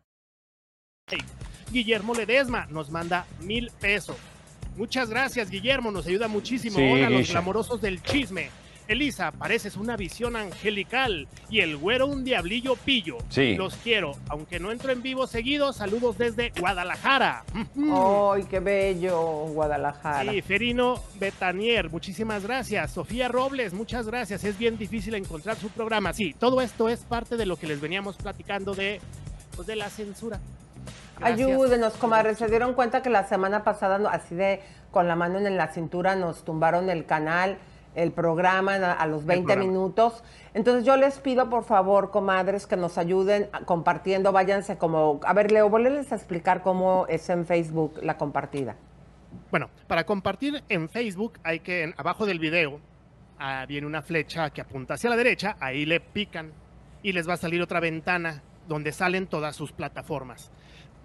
[1.72, 4.18] Guillermo Ledesma nos manda mil pesos.
[4.78, 5.92] Muchas gracias, Guillermo.
[5.92, 6.78] Nos ayuda muchísimo.
[6.78, 8.50] Sí, Hola, los glamorosos del chisme.
[8.92, 13.18] Elisa, pareces una visión angelical y el güero un diablillo pillo.
[13.30, 13.56] Sí.
[13.56, 15.72] Los quiero, aunque no entro en vivo seguido.
[15.72, 17.46] Saludos desde Guadalajara.
[17.54, 20.32] ¡Ay, qué bello, Guadalajara!
[20.32, 22.92] Sí, Ferino Betanier, muchísimas gracias.
[22.92, 24.44] Sofía Robles, muchas gracias.
[24.44, 26.12] Es bien difícil encontrar su programa.
[26.12, 29.00] Sí, todo esto es parte de lo que les veníamos platicando de,
[29.56, 30.42] pues, de la censura.
[31.18, 31.48] Gracias.
[31.48, 32.36] Ayúdenos, comadre.
[32.36, 36.16] Se dieron cuenta que la semana pasada, así de con la mano en la cintura,
[36.16, 37.58] nos tumbaron el canal,
[37.96, 39.68] el programa a, los 20 programa.
[39.72, 40.24] minutos.
[40.54, 44.32] Entonces yo les pido, por favor, comadres, que nos ayuden compartiendo.
[44.32, 45.20] Váyanse como...
[45.26, 48.76] A ver, Leo, volverles a explicar cómo es en Facebook la compartida.
[49.50, 52.80] Bueno, para compartir en Facebook hay que, en- abajo del video,
[53.40, 56.52] ah, viene una flecha que apunta hacia la derecha, ahí le pican
[57.04, 60.52] y les va a salir otra ventana donde salen todas sus plataformas.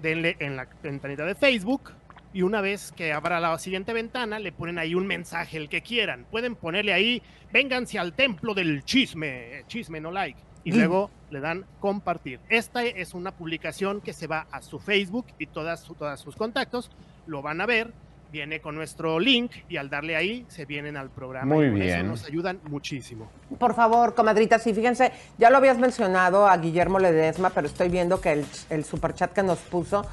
[0.00, 1.90] Denle en la ventanita de Facebook
[2.36, 5.80] y una vez que abra la siguiente ventana le ponen ahí un mensaje, el que
[5.80, 6.26] quieran.
[6.30, 10.38] Pueden ponerle ahí, vénganse al templo del chisme, chisme no like.
[10.62, 12.40] Y luego le dan compartir.
[12.50, 16.36] Esta es una publicación que se va a su Facebook y todas, su- todas sus
[16.36, 16.90] contactos
[17.26, 17.90] lo van a ver.
[18.32, 21.54] Viene con nuestro link y al darle ahí se vienen al programa.
[21.54, 22.08] Muy y con eso bien.
[22.08, 23.30] nos ayudan muchísimo.
[23.58, 28.20] Por favor, comadritas, sí, fíjense, ya lo habías mencionado a Guillermo Ledesma, pero estoy viendo
[28.20, 30.04] que el, el superchat que nos puso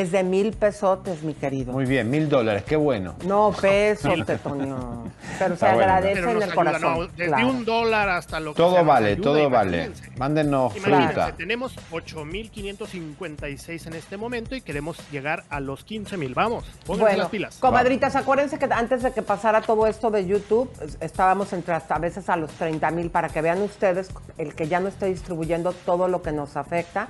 [0.00, 1.72] es de mil pesotes, mi querido.
[1.72, 3.14] Muy bien, mil dólares, qué bueno.
[3.24, 5.04] No, pesos, Toño.
[5.38, 5.80] Pero se bueno.
[5.80, 6.98] agradece Pero en el ayuda, corazón.
[6.98, 7.48] no, desde claro.
[7.48, 9.76] un dólar hasta lo que Todo sea, vale, ayuda, todo vale.
[9.84, 10.10] imagínense.
[10.18, 11.34] Mándenos Imagínense, fruta.
[11.36, 16.34] tenemos 8.556 en este momento y queremos llegar a los 15.000.
[16.34, 17.56] Vamos, pónganse Bueno, las pilas.
[17.58, 21.94] comadritas, acuérdense que antes de que pasara todo esto de YouTube, es- estábamos entre hasta
[21.96, 24.08] a veces a los 30 mil para que vean ustedes
[24.38, 27.08] el que ya no estoy distribuyendo todo lo que nos afecta.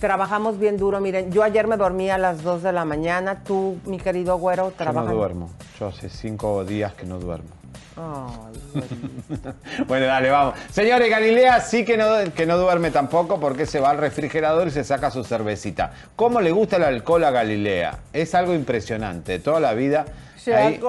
[0.00, 3.78] Trabajamos bien duro, miren, yo ayer me dormí a las 2 de la mañana, tú,
[3.84, 5.12] mi querido güero, Yo no trabajas.
[5.12, 5.50] duermo.
[5.80, 7.48] Yo hace cinco días que no duermo.
[7.96, 8.82] Ay.
[9.88, 10.54] Bueno, dale, vamos.
[10.70, 14.70] Señores, Galilea sí que no, que no duerme tampoco porque se va al refrigerador y
[14.70, 15.92] se saca su cervecita.
[16.14, 17.98] ¿Cómo le gusta el alcohol a Galilea?
[18.12, 19.40] Es algo impresionante.
[19.40, 20.04] Toda la vida.
[20.46, 20.80] Ahí-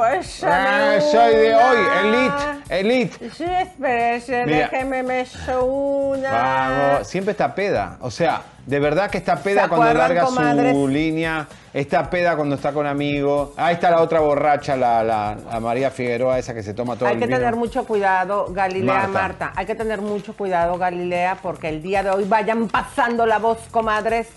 [0.44, 3.30] Ah, soy de hoy, elite, elite.
[3.32, 4.58] Sí, espérese, Mira.
[4.72, 6.32] déjeme me echo una.
[6.32, 7.98] Vamos, siempre está peda.
[8.02, 12.56] O sea, de verdad que está peda ¿Se cuando larga su línea, está peda cuando
[12.56, 13.50] está con amigos.
[13.58, 17.08] Ahí está la otra borracha, la, la- la María Figueroa, esa que se toma todo
[17.10, 17.40] Hay el que vino.
[17.40, 19.08] tener mucho cuidado, Galilea Marta.
[19.12, 19.54] Marta.
[19.56, 23.58] Hay que tener mucho cuidado, Galilea, porque el día de hoy vayan pasando la voz,
[23.72, 24.28] comadres.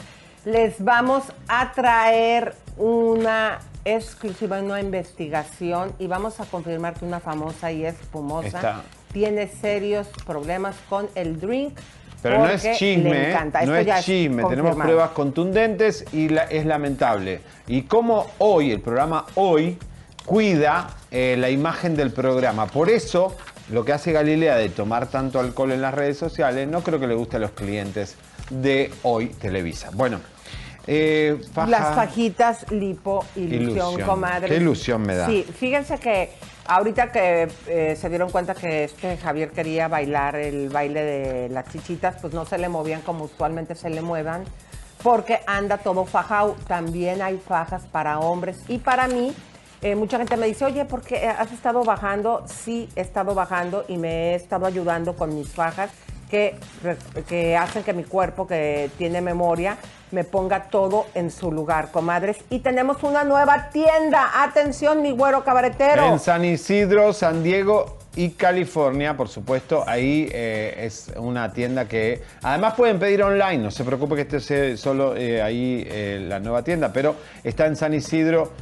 [0.44, 7.70] Les vamos a traer una exclusiva, una investigación y vamos a confirmar que una famosa
[7.72, 11.78] y espumosa Está- tiene serios problemas con el drink
[12.22, 13.36] Pero no es chisme, ¿eh?
[13.66, 17.40] no es chisme, tenemos pruebas contundentes y la- es lamentable.
[17.66, 19.76] Y como hoy, el programa hoy,
[20.24, 22.66] cuida eh, la imagen del programa.
[22.66, 23.36] Por eso,
[23.70, 27.06] lo que hace Galilea de tomar tanto alcohol en las redes sociales, no creo que
[27.08, 28.16] le guste a los clientes
[28.50, 29.90] de hoy Televisa.
[29.92, 30.20] Bueno,
[30.86, 34.02] eh, faja- Las fajitas lipo ilusión, Ilusión.
[34.08, 34.48] comadre.
[34.48, 35.26] Qué ilusión me da.
[35.26, 36.32] Sí, fíjense que
[36.66, 41.68] ahorita que eh, se dieron cuenta que este Javier quería bailar el baile de las
[41.70, 44.44] chichitas, pues no se le movían como usualmente se le muevan,
[45.02, 46.56] porque anda todo fajado.
[46.66, 49.32] También hay fajas para hombres y para mí.
[49.84, 52.44] eh, mucha gente me dice, oye, ¿por qué has estado bajando?
[52.46, 55.90] Sí, he estado bajando y me he estado ayudando con mis fajas
[57.28, 59.76] que, hacen que mi cuerpo, que tiene memoria,
[60.12, 62.38] me ponga todo en su lugar, comadres.
[62.50, 64.42] Y tenemos una nueva tienda.
[64.42, 66.06] Atención, mi güero cabaretero.
[66.06, 72.22] En San Isidro, San Diego y California, por supuesto, ahí eh, es una tienda que
[72.42, 76.38] además pueden pedir online, no se preocupe que esté se- solo eh, ahí eh, la
[76.40, 77.14] nueva tienda, pero
[77.44, 78.52] está en San Isidro,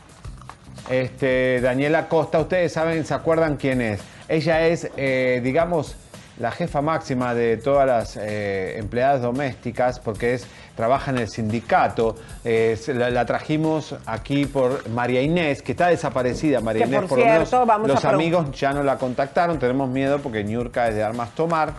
[0.91, 4.01] este, Daniela Costa, ustedes saben, se acuerdan quién es.
[4.29, 5.97] Ella es, eh, digamos,
[6.39, 10.47] la jefa máxima de todas las eh, empleadas domésticas, porque es,
[10.77, 12.17] trabaja en el sindicato.
[12.45, 16.61] Eh, la, la trajimos aquí por María Inés, que está desaparecida.
[16.61, 19.59] María Que, Inés, por lo menos cierto, vamos a los amigos ya no la contactaron.
[19.59, 21.73] Tenemos miedo porque Ñurka es de Armas Tomar,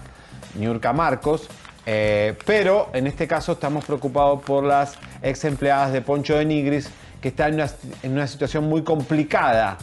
[0.55, 1.47] Ñurka Marcos.
[1.89, 6.89] Eh, pero en este caso estamos preocupados por las ex empleadas de Poncho de Nigris,
[7.21, 7.69] que están en una,
[8.03, 9.77] en una situación muy complicada.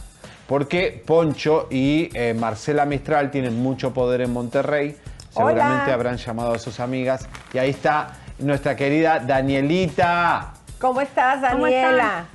[0.46, 4.96] Porque Poncho y eh, Marcela Mistral tienen mucho poder en Monterrey.
[5.30, 5.94] Seguramente Hola.
[5.94, 7.26] habrán llamado a sus amigas.
[7.52, 10.52] Y ahí está nuestra querida Danielita.
[10.78, 12.26] ¿Cómo estás, ¿Cómo Daniela?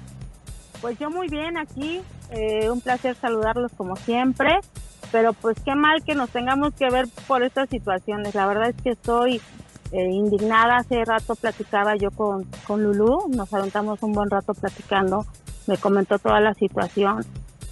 [0.81, 4.59] Pues yo muy bien aquí, eh, un placer saludarlos como siempre,
[5.11, 8.33] pero pues qué mal que nos tengamos que ver por estas situaciones.
[8.33, 9.41] La verdad es que estoy
[9.91, 10.77] eh, indignada.
[10.77, 15.25] Hace rato platicaba yo con, con Lulú, nos aventamos un buen rato platicando,
[15.67, 17.25] me comentó toda la situación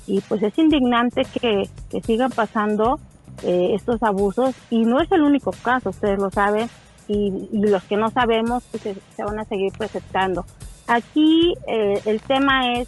[0.07, 2.99] y pues es indignante que, que sigan pasando
[3.43, 6.69] eh, estos abusos y no es el único caso, ustedes lo saben,
[7.07, 10.45] y, los que no sabemos pues se, se van a seguir presentando.
[10.87, 12.87] Aquí eh, el tema es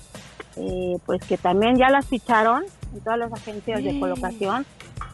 [0.56, 4.66] eh, pues que también ya las ficharon en todas las agencias de colocación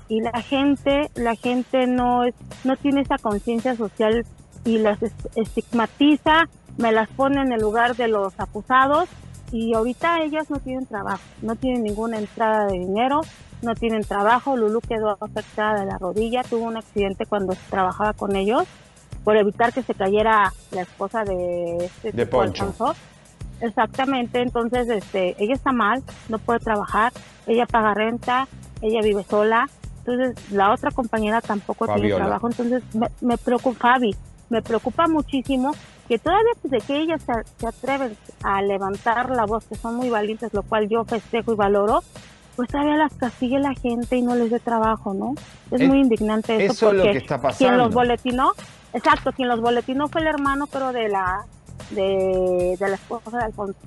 [0.08, 2.34] y la gente la gente no es
[2.64, 4.26] no tiene esa conciencia social
[4.64, 9.10] y las es- estigmatiza me las pone en el lugar de los acusados
[9.52, 13.22] y ahorita ellas no tienen trabajo no tienen ninguna entrada de dinero
[13.62, 18.36] no tienen trabajo Lulu quedó afectada de la rodilla tuvo un accidente cuando trabajaba con
[18.36, 18.64] ellos
[19.24, 22.64] por evitar que se cayera la esposa de este De tipo, Poncho.
[22.66, 22.96] Alfonso.
[23.62, 27.14] Exactamente, entonces este, ella está mal, no puede trabajar,
[27.48, 28.48] ella paga renta,
[28.82, 34.16] ella vive sola, entonces la otra compañera tampoco tiene trabajo, entonces me, me preocupa, Fabi,
[34.50, 35.72] me preocupa muchísimo
[36.08, 40.10] que todavía desde que ellas se, se atreven a levantar la voz, que son muy
[40.10, 42.04] valientes, lo cual yo festejo y valoro,
[42.56, 45.34] pues todavía las castigue la gente y no les dé trabajo, ¿no?
[45.72, 47.78] Es, Es- muy indignante eso, eso es lo porque que está quien pasando.
[47.86, 48.52] los boletinó,
[48.94, 51.44] exacto, quien los boletinó fue el hermano, pero de la
[51.92, 53.80] de, de la esposa de Alfonso.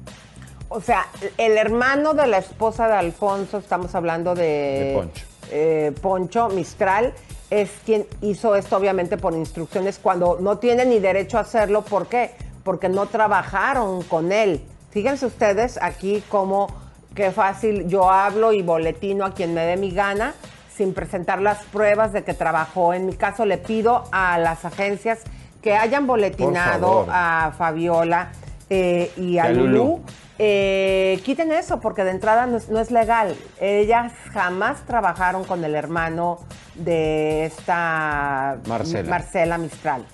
[0.69, 1.07] O sea,
[1.39, 5.27] el hermano de la esposa de Alfonso, estamos hablando de, De Poncho.
[5.51, 7.15] eh, Poncho Mistral,
[7.51, 11.83] es quien hizo esto obviamente por instrucciones cuando no tiene ni derecho a hacerlo.
[11.83, 12.33] ¿Por qué?
[12.65, 14.61] Porque no trabajaron con él.
[14.91, 16.67] Fíjense ustedes aquí cómo,
[17.15, 20.35] qué fácil yo hablo y boletino a quien me dé mi gana
[20.77, 22.93] sin presentar las pruebas de que trabajó.
[22.93, 25.21] En mi caso le pido a las agencias
[25.63, 28.31] que hayan boletinado a Fabiola
[28.71, 30.01] eh, y a, a Lulú, Lulú.
[30.39, 33.37] eh, quiten eso porque de entrada no es, no es legal.
[33.61, 36.39] Ellas jamás trabajaron con el hermano
[36.75, 39.11] de esta Marcela.
[39.11, 40.05] Marcela Mistral.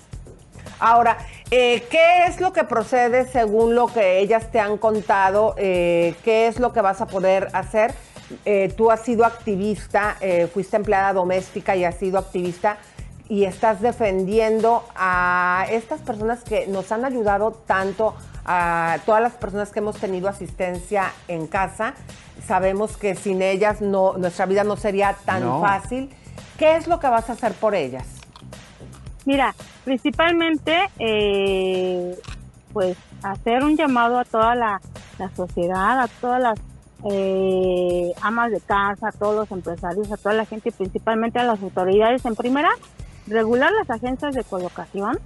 [0.79, 1.17] Ahora,
[1.51, 5.55] eh, ¿qué es lo que procede según lo que ellas te han contado?
[5.57, 7.93] Eh, ¿Qué es lo que vas a poder hacer?
[8.75, 10.17] Tú has sido activista,
[10.51, 12.77] fuiste empleada doméstica y has sido activista
[13.27, 18.13] y estás defendiendo a estas personas que nos han ayudado tanto,
[18.45, 21.95] a todas las personas que hemos tenido asistencia en casa.
[22.45, 25.61] Sabemos que sin ellas no, nuestra vida no sería tan No.
[25.61, 26.13] fácil.
[26.57, 28.05] ¿Qué es lo que vas a hacer por ellas?
[29.25, 32.15] Mira, principalmente, eh,
[32.73, 34.79] pues hacer un llamado a toda la,
[35.17, 36.59] la sociedad, a todas las
[37.11, 41.43] eh, amas de casa, a todos los empresarios, a toda la gente, y principalmente a
[41.43, 42.23] las autoridades.
[42.25, 42.69] En primera,
[43.27, 45.17] regular las agencias de colocación,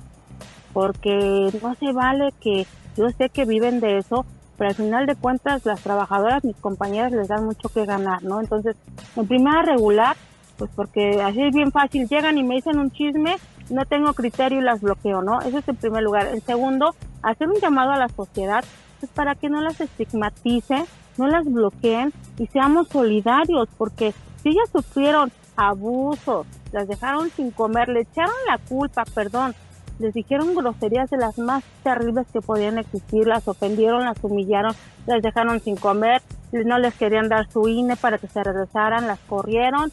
[0.73, 4.25] porque no se vale que yo sé que viven de eso,
[4.57, 8.41] pero al final de cuentas las trabajadoras, mis compañeras, les dan mucho que ganar, ¿no?
[8.41, 8.75] Entonces,
[9.15, 10.15] en primera, regular,
[10.57, 13.37] pues porque así es bien fácil, llegan y me dicen un chisme,
[13.69, 15.41] no tengo criterio y las bloqueo, ¿no?
[15.41, 16.27] Eso es en primer lugar.
[16.27, 18.63] En segundo, hacer un llamado a la sociedad,
[18.99, 20.85] pues para que no las estigmatice,
[21.17, 27.89] no las bloqueen y seamos solidarios, porque si ellas sufrieron abusos, las dejaron sin comer,
[27.89, 29.53] le echaron la culpa, perdón,
[29.99, 34.73] les dijeron groserías de las más terribles que podían existir, las ofendieron, las humillaron,
[35.05, 39.19] las dejaron sin comer, no les querían dar su INE para que se regresaran, las
[39.19, 39.91] corrieron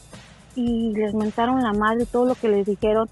[0.55, 3.09] y les mentaron la madre todo lo que les dijeron.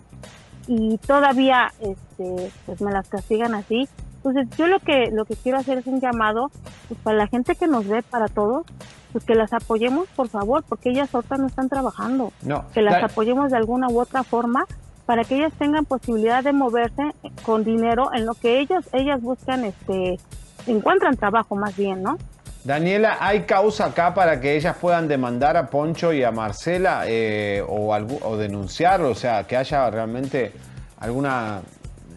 [0.68, 3.88] Y todavía este pues me las castigan así
[4.26, 6.50] entonces yo lo que lo que quiero hacer es un llamado
[6.88, 8.66] pues, para la gente que nos ve para todos
[9.14, 12.66] pues que las apoyemos por favor porque ellas ahorita no están trabajando No.
[12.74, 14.66] que las apoyemos de alguna u otra forma
[15.06, 17.04] para que ellas tengan posibilidad de moverse
[17.44, 20.20] con dinero en lo que ellos ellas buscan este
[20.68, 22.18] encuentran trabajo más bien no
[22.64, 27.64] Daniela, ¿hay causa acá para que ellas puedan demandar a Poncho y a Marcela eh,
[27.68, 29.10] o, algu- o denunciarlo?
[29.12, 30.52] O sea, que haya realmente
[30.98, 31.62] alguna,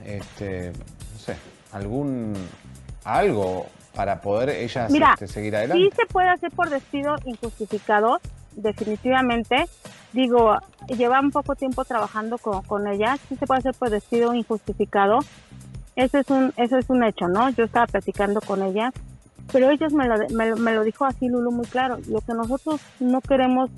[0.06, 0.72] este,
[1.78, 2.34] algún
[3.04, 5.82] algo para poder ellas Mira, este, seguir adelante.
[5.82, 8.20] sí se puede hacer por despido injustificado,
[8.52, 9.66] definitivamente.
[10.12, 10.56] Digo,
[10.88, 15.18] llevan poco tiempo trabajando con, con ellas, sí se puede hacer por despido injustificado.
[15.96, 17.50] Ese es un, eso es un hecho, ¿no?
[17.50, 18.94] Yo estaba platicando con ellas,
[19.52, 21.98] pero ellas me lo, me, me lo dijo así Lulu muy claro.
[22.08, 23.68] Lo que nosotros no queremos,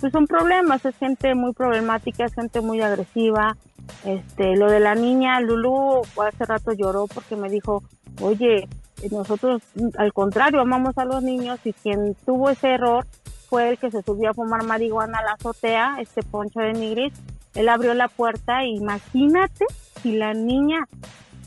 [0.00, 3.56] pues son problemas, es gente muy problemática, es gente muy agresiva.
[4.04, 7.82] Este, lo de la niña, Lulu hace rato lloró porque me dijo,
[8.20, 8.68] oye,
[9.10, 9.62] nosotros
[9.98, 13.06] al contrario amamos a los niños y quien tuvo ese error
[13.48, 17.12] fue el que se subió a fumar marihuana a la azotea, este Poncho de Nigris.
[17.54, 19.64] Él abrió la puerta e imagínate
[20.02, 20.86] si la niña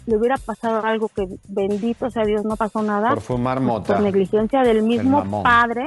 [0.05, 3.93] le hubiera pasado algo que bendito sea Dios no pasó nada Por fumar mota.
[3.93, 5.85] por negligencia del mismo padre.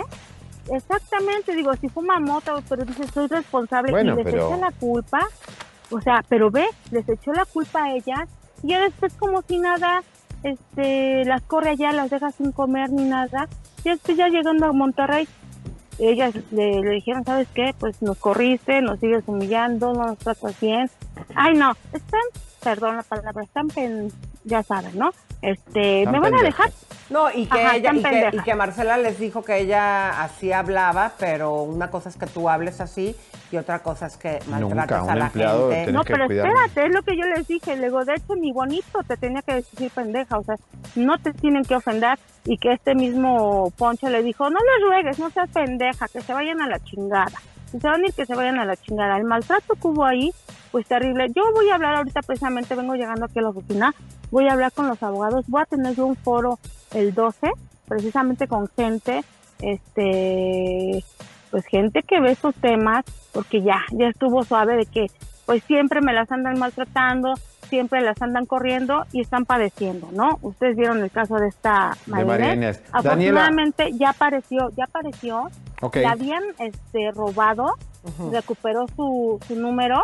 [0.70, 4.70] Exactamente, digo, si fuma mota, pero dice, soy responsable Bueno, y les pero- echa la
[4.72, 5.20] culpa.
[5.90, 8.28] O sea, pero ve, les echó la culpa a ellas
[8.62, 10.02] y ya después como si nada,
[10.42, 13.48] este, las corre allá, las deja sin comer ni nada.
[13.84, 15.28] Y después ya llegando a Monterrey,
[15.98, 17.72] ellas le, le dijeron, ¿sabes qué?
[17.78, 20.90] Pues nos corriste, nos sigues humillando, no nos tratas bien.
[21.36, 22.20] Ay, no, están,
[22.62, 24.12] perdón la palabra, están, pen-
[24.44, 25.12] ya saben, ¿no?
[25.42, 26.70] Este, me van a dejar.
[27.08, 28.34] No, y que, Ajá, ella, y, que, pendejas.
[28.34, 32.48] y que Marcela les dijo que ella así hablaba, pero una cosa es que tú
[32.48, 33.14] hables así
[33.52, 35.92] y otra cosa es que maltrates un a la empleado gente.
[35.92, 37.76] No, pero espérate, es lo que yo les dije.
[37.76, 40.38] Le digo, de hecho, ni bonito te tenía que decir pendeja.
[40.38, 40.56] O sea,
[40.96, 42.18] no te tienen que ofender.
[42.44, 46.32] Y que este mismo Poncho le dijo, no les ruegues, no seas pendeja, que se
[46.32, 47.40] vayan a la chingada.
[47.70, 49.16] Si se van a ir, que se vayan a la chingada.
[49.16, 50.32] El maltrato que hubo ahí,
[50.70, 51.26] pues terrible.
[51.34, 53.94] Yo voy a hablar ahorita precisamente, vengo llegando aquí a la oficina,
[54.30, 55.44] voy a hablar con los abogados.
[55.48, 56.58] Voy a tener un foro
[56.92, 57.50] el 12,
[57.88, 59.24] precisamente con gente,
[59.60, 61.04] este,
[61.50, 65.06] pues gente que ve estos temas, porque ya, ya estuvo suave de que
[65.46, 67.34] pues siempre me las andan maltratando,
[67.68, 70.38] siempre las andan corriendo y están padeciendo, ¿no?
[70.42, 72.72] Ustedes vieron el caso de esta De María.
[72.92, 75.48] Afortunadamente ya apareció, ya apareció,
[75.82, 75.96] Ok.
[75.96, 77.74] la habían este robado,
[78.32, 80.02] recuperó su, su número,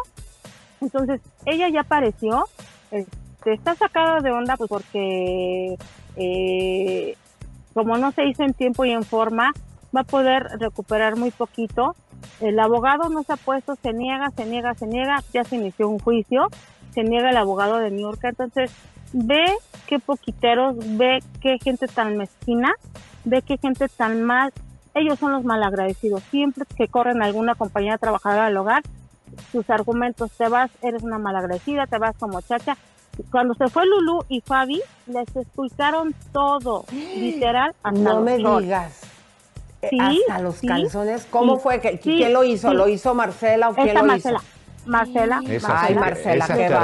[0.81, 2.47] entonces ella ya apareció,
[3.43, 5.77] este, está sacada de onda pues porque
[6.17, 7.17] eh,
[7.75, 9.53] como no se hizo en tiempo y en forma,
[9.95, 11.97] va a poder recuperar muy poquito.
[12.41, 15.89] El abogado no se ha puesto, se niega, se niega, se niega, ya se inició
[15.89, 16.49] un juicio,
[16.93, 18.21] se niega el abogado de New York.
[18.25, 18.71] Entonces,
[19.13, 19.45] ve
[19.87, 22.73] qué poquiteros, ve qué gente tan mezquina,
[23.25, 24.53] ve qué gente tan mal.
[24.95, 26.23] Ellos son los malagradecidos.
[26.25, 28.83] Siempre que corren alguna compañía trabajadora del hogar,
[29.51, 32.77] sus argumentos, te vas, eres una malagradecida, te vas como chacha.
[33.31, 36.85] Cuando se fue Lulu y Fabi, les explicaron todo,
[37.17, 38.63] literal, hasta No los me shorts.
[38.65, 39.01] digas.
[39.83, 39.99] Eh, Sí,
[40.29, 41.27] Hasta los sí, calzones.
[41.31, 41.81] ¿Cómo sí, fue?
[42.01, 42.71] ¿Quién lo hizo?
[42.71, 42.77] sí.
[42.77, 44.39] ¿Lo hizo Marcela o quién Esta lo Marcela.
[44.39, 44.47] hizo?
[44.87, 46.75] Marcela, Esa, Ay, es- Marcela, esa qué es terri-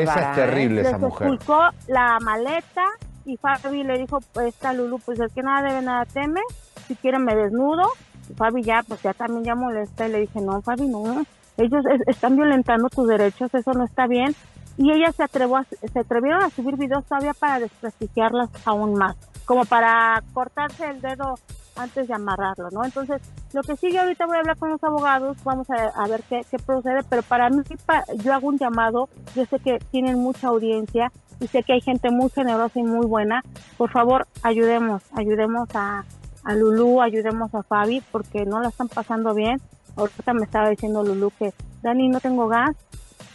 [0.00, 1.28] esa bárbara, es terrible, les esa mujer.
[1.28, 2.84] expulsó la maleta
[3.24, 6.40] y Fabi le dijo, pues esta Lulu, pues el que nada debe, nada teme,
[6.86, 7.84] si quieren me desnudo.
[8.30, 11.24] Y Fabi ya, pues ya también ya molesta y le dije, no, Fabi, no,
[11.58, 14.34] ellos es- están violentando tus derechos, eso no está bien.
[14.78, 19.16] Y ella se, atrevió a- se atrevieron a subir videos todavía para desprestigiarlas aún más,
[19.44, 21.34] como para cortarse el dedo
[21.76, 22.84] antes de amarrarlo, ¿no?
[22.84, 23.20] Entonces,
[23.52, 26.40] lo que sigue ahorita voy a hablar con los abogados, vamos a, a ver qué,
[26.50, 30.48] qué procede, pero para mí pa- yo hago un llamado, yo sé que tienen mucha
[30.48, 33.42] audiencia y sé que hay gente muy generosa y muy buena,
[33.76, 36.04] por favor, ayudemos, ayudemos a,
[36.44, 39.60] a Lulú, ayudemos a Fabi, porque no la están pasando bien.
[39.96, 41.52] Ahorita me estaba diciendo Lulú que,
[41.82, 42.74] Dani, no tengo gas,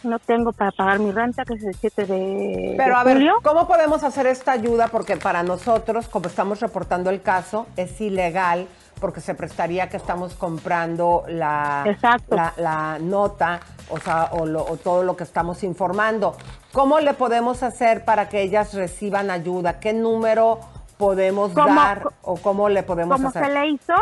[0.04, 3.28] no tengo para pagar mi renta, que es el 7 de, Pero de a ver.
[3.42, 4.88] ¿cómo podemos hacer esta ayuda?
[4.88, 8.66] Porque para nosotros, como estamos reportando el caso, es ilegal
[9.00, 11.84] porque se prestaría que estamos comprando la,
[12.28, 13.58] la, la nota,
[13.90, 16.36] o sea, o, lo- o todo lo que estamos informando.
[16.72, 19.80] ¿Cómo le podemos hacer para que ellas reciban ayuda?
[19.80, 20.60] ¿Qué número
[20.98, 23.44] podemos ¿Cómo- dar o cómo le podemos como hacer?
[23.46, 23.94] se le hizo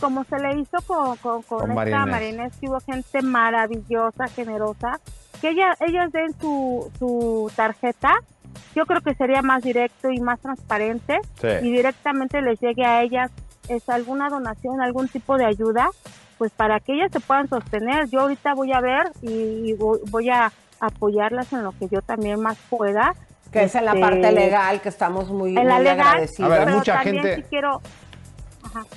[0.00, 2.10] como se le hizo con, con, con Con esta María Inés.
[2.10, 5.00] María Inés, que hubo gente maravillosa, generosa,
[5.40, 8.12] que ella, ellas den su, su tarjeta,
[8.74, 11.48] yo creo que sería más directo y más transparente Sí.
[11.62, 13.30] y directamente les llegue a ellas
[13.68, 15.88] es alguna donación, algún tipo de ayuda,
[16.38, 18.08] pues para que ellas se puedan sostener.
[18.08, 22.40] Yo ahorita voy a ver y, y voy, a apoyarlas en lo que yo también
[22.40, 23.14] más pueda.
[23.52, 26.50] Que es en la Este, parte legal, que estamos muy, en la muy legal, agradecidos.
[26.50, 27.80] A ver, pero mucha también gente- sí quiero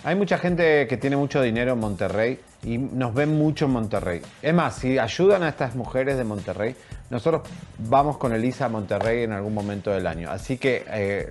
[0.03, 4.21] Hay mucha gente que tiene mucho dinero en Monterrey y nos ven mucho en Monterrey.
[4.41, 6.75] Es más, si ayudan a estas mujeres de Monterrey,
[7.09, 7.41] nosotros
[7.77, 10.29] vamos con Elisa a Monterrey en algún momento del año.
[10.31, 11.29] Así que eh,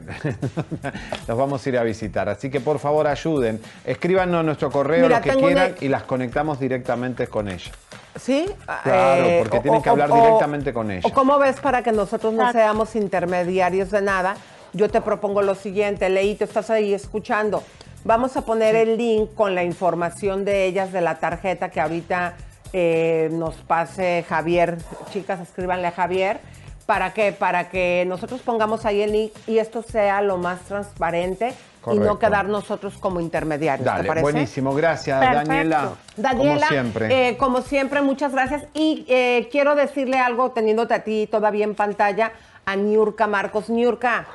[1.29, 2.29] los vamos a ir a visitar.
[2.29, 3.61] Así que por favor ayuden.
[3.85, 7.71] Escríbanos nuestro correo Mira, lo que una- quieran y las conectamos directamente con ella.
[8.21, 8.47] ¿Sí?
[8.83, 11.03] Claro, Eh, porque o- tienen que o- hablar o- directamente con ella.
[11.09, 14.37] ¿O cómo ves para que nosotros no seamos intermediarios de nada?
[14.75, 17.63] Yo te propongo lo siguiente, Leito, estás ahí escuchando.
[18.05, 22.35] Vamos a poner el link con la información de ellas de la tarjeta que ahorita
[22.73, 24.79] eh, nos pase Javier.
[25.13, 26.41] Chicas, escríbanle a Javier.
[26.85, 27.31] ¿Para qué?
[27.33, 31.55] Para que nosotros pongamos ahí el link y esto sea lo más transparente
[31.93, 33.85] y no quedar nosotros como intermediarios.
[33.85, 34.23] ¿Te Dale, parece?
[34.23, 34.75] buenísimo.
[34.75, 35.49] Gracias, Perfecto.
[35.49, 35.93] Daniela.
[36.17, 37.29] Daniela, Como siempre.
[37.29, 38.65] eh, como siempre, muchas gracias.
[38.75, 42.33] Y eh, quiero decirle algo, teniéndote a ti todavía en pantalla,
[42.67, 43.71] a Niurka Marcos.
[43.71, 44.27] Niurka,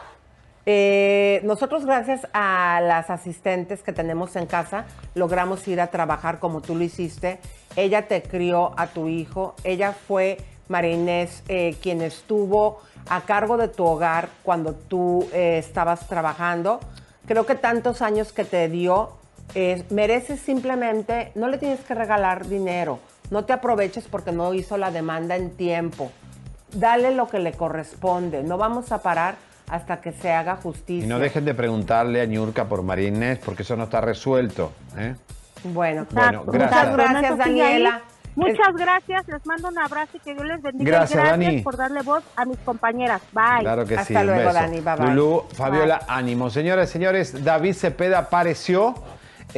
[0.70, 4.84] eh, nosotros gracias a las asistentes que tenemos en casa,
[5.16, 7.40] logramos ir a trabajar como tú lo hiciste.
[7.78, 10.36] Ella te crió a tu hijo, ella fue
[10.68, 16.82] María Inés eh, quien estuvo a cargo de tu hogar cuando tú eh, estabas trabajando.
[17.26, 19.14] Creo que tantos años que te dio,
[19.90, 23.00] mereces simplemente, no le tienes que regalar dinero,
[23.32, 26.12] no te aproveches porque no hizo la demanda en tiempo.
[26.74, 29.36] Dale lo que le corresponde, no vamos a parar
[29.70, 31.06] hasta que se haga justicia.
[31.06, 34.72] Y no dejen de preguntarle a Ñurka por María Inés, porque eso no está resuelto.
[34.98, 35.16] ¿eh?
[35.64, 36.92] Bueno, Bueno, gracias.
[36.92, 37.38] Muchas Gracias.
[37.38, 38.02] Daniela.
[38.36, 40.92] Muchas gracias, les mando un abrazo y que Dios les bendiga.
[40.92, 41.62] Gracias, gracias Dani.
[41.64, 43.20] por darle voz a mis compañeras.
[43.32, 43.62] Bye.
[43.62, 44.14] Claro que sí.
[44.16, 44.54] Hasta luego.
[44.54, 44.80] Dani.
[44.80, 45.08] Bye, bye.
[45.08, 46.52] Lulú, Fabiola, ánimo.
[46.52, 48.94] Señoras y señores, David Cepeda apareció.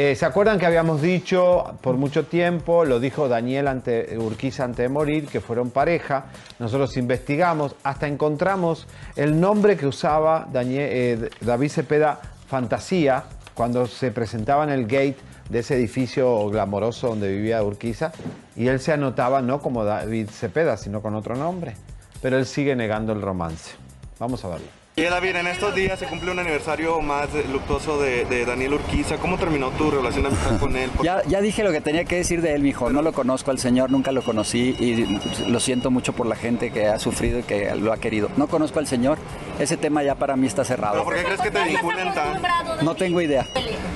[0.02, 4.78] Eh, ¿Se acuerdan que habíamos dicho por mucho tiempo, lo dijo Daniel ante, Urquiza antes
[4.78, 6.28] de morir, que fueron pareja?
[6.58, 8.88] Nosotros investigamos, hasta encontramos
[9.18, 15.18] el nombre que usaba Daniel- eh, David Cepeda Fantasía cuando se presentaba en el gate
[15.50, 18.14] de ese edificio glamoroso donde vivía Urquiza
[18.56, 21.76] y él se anotaba no como David Cepeda, sino con otro nombre.
[22.22, 23.76] Pero él sigue negando el romance.
[24.18, 24.79] Vamos a verlo.
[25.00, 29.16] Y David, en estos días se cumple un aniversario más luctuoso de, de Daniel Urquiza.
[29.18, 30.90] ¿Cómo terminó tu relación amistad con él?
[31.02, 32.90] Ya, ya dije lo que tenía que decir de él, mijo.
[32.90, 35.06] No lo conozco al señor, nunca lo conocí y
[35.50, 38.30] lo siento mucho por la gente que ha sufrido y que lo ha querido.
[38.36, 39.18] No conozco al señor.
[39.58, 41.04] Ese tema ya para mí está ¿Pero cerrado.
[41.06, 42.42] por qué crees que te vinculan tan...?
[42.84, 43.46] No tengo idea.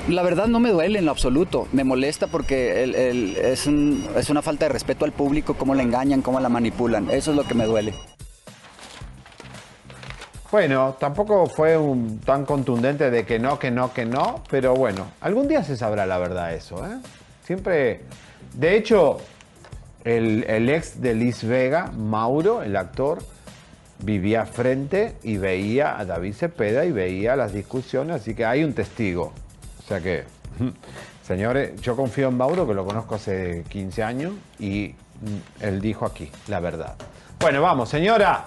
[0.08, 1.68] La verdad no me duele en lo absoluto.
[1.72, 5.74] Me molesta porque el- el- es, un- es una falta de respeto al público, cómo
[5.74, 7.10] la engañan, cómo la manipulan.
[7.10, 7.92] Eso es lo que me duele.
[10.54, 15.08] Bueno, tampoco fue un, tan contundente de que no, que no, que no, pero bueno,
[15.20, 16.96] algún día se sabrá la verdad eso, ¿eh?
[17.42, 18.02] Siempre,
[18.52, 19.18] de hecho,
[20.04, 23.18] el, el ex de Liz Vega, Mauro, el actor,
[23.98, 28.74] vivía frente y veía a David Cepeda y veía las discusiones, así que hay un
[28.74, 29.32] testigo.
[29.80, 30.22] O sea que,
[31.26, 36.06] señores, yo confío en Mauro, que lo conozco hace 15 años, y mm, él dijo
[36.06, 36.94] aquí la verdad.
[37.40, 38.44] Bueno, vamos, señora.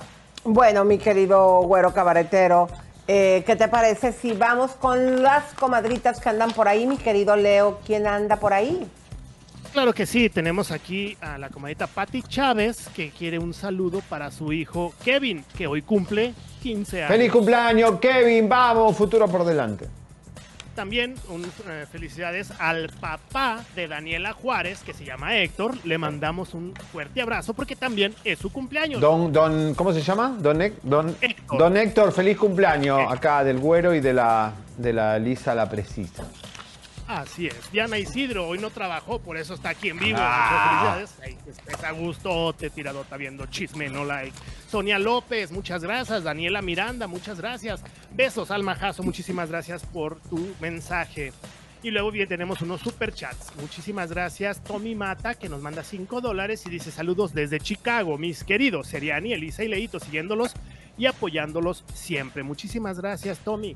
[0.49, 2.69] Bueno, mi querido güero cabaretero,
[3.05, 7.35] eh, ¿qué te parece si vamos con las comadritas que andan por ahí, mi querido
[7.35, 7.79] Leo?
[7.85, 8.87] ¿Quién anda por ahí?
[9.73, 14.31] Claro que sí, tenemos aquí a la comadita Patti Chávez que quiere un saludo para
[14.31, 16.33] su hijo Kevin, que hoy cumple
[16.63, 17.11] 15 años.
[17.11, 18.47] ¡Feliz cumpleaños, Kevin!
[18.47, 18.95] ¡Vamos!
[18.95, 19.89] Futuro por delante.
[20.77, 25.73] También un, eh, felicidades al papá de Daniela Juárez, que se llama Héctor.
[25.83, 29.01] Le mandamos un fuerte abrazo porque también es su cumpleaños.
[29.01, 30.37] Don, don, ¿cómo se llama?
[30.39, 31.57] Don, don, Héctor.
[31.57, 36.27] don Héctor, feliz cumpleaños acá del güero y de la, de la Lisa la precisa.
[37.07, 37.71] Así es.
[37.71, 40.17] Diana Isidro hoy no trabajó, por eso está aquí en vivo.
[40.19, 40.97] Ah.
[40.99, 41.39] Muchas felicidades.
[41.45, 44.37] Ahí estés a gusto, te tiradota viendo chisme, no like.
[44.69, 46.25] Sonia López, muchas gracias.
[46.25, 47.81] Daniela Miranda, muchas gracias.
[48.13, 51.31] Besos, Alma Jasso, muchísimas gracias por tu mensaje.
[51.81, 53.55] Y luego bien, tenemos unos superchats.
[53.55, 54.61] Muchísimas gracias.
[54.61, 59.31] Tommy Mata, que nos manda 5 dólares y dice saludos desde Chicago, mis queridos Seriani,
[59.31, 60.53] Elisa y Leito, siguiéndolos
[60.97, 62.43] y apoyándolos siempre.
[62.43, 63.75] Muchísimas gracias, Tommy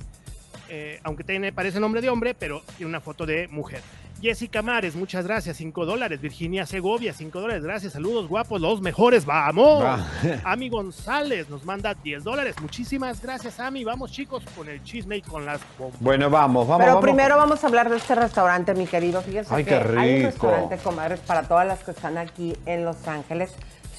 [0.73, 3.81] eh, aunque tiene, parece nombre de hombre, pero tiene una foto de mujer.
[4.21, 6.21] Jessica Mares, muchas gracias, 5 dólares.
[6.21, 7.91] Virginia Segovia, 5 dólares, gracias.
[7.91, 9.83] Saludos guapos, los mejores, vamos.
[9.83, 10.07] Va.
[10.45, 12.55] Ami González nos manda 10 dólares.
[12.61, 13.83] Muchísimas gracias, Ami.
[13.83, 15.99] Vamos, chicos, con el chisme y con las bombas.
[15.99, 16.85] Bueno, vamos, vamos.
[16.85, 17.03] Pero vamos.
[17.03, 19.21] primero vamos a hablar de este restaurante, mi querido.
[19.21, 20.27] Fíjense Ay, que qué hay un rico.
[20.27, 23.51] restaurante, comadres, para todas las que están aquí en Los Ángeles.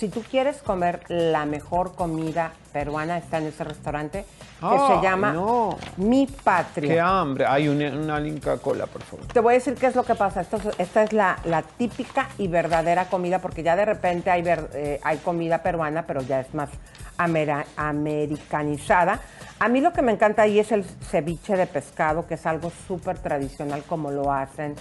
[0.03, 4.25] Si tú quieres comer la mejor comida peruana, está en ese restaurante
[4.59, 5.79] que se llama no.
[5.97, 6.93] Mi Patria.
[6.95, 7.47] Qué hambre.
[7.47, 9.27] Hay una, una Inca Cola, por favor.
[9.29, 10.41] Te voy a decir qué es lo que pasa.
[10.41, 14.71] Esto esta es la, la típica y verdadera comida, porque ya de repente hay, ver-
[14.75, 16.71] eh, hay comida peruana, pero ya es más
[17.17, 19.21] amera- americanizada.
[19.61, 22.73] A mí lo que me encanta ahí es el ceviche de pescado, que es algo
[22.89, 24.75] súper tradicional como lo hacen,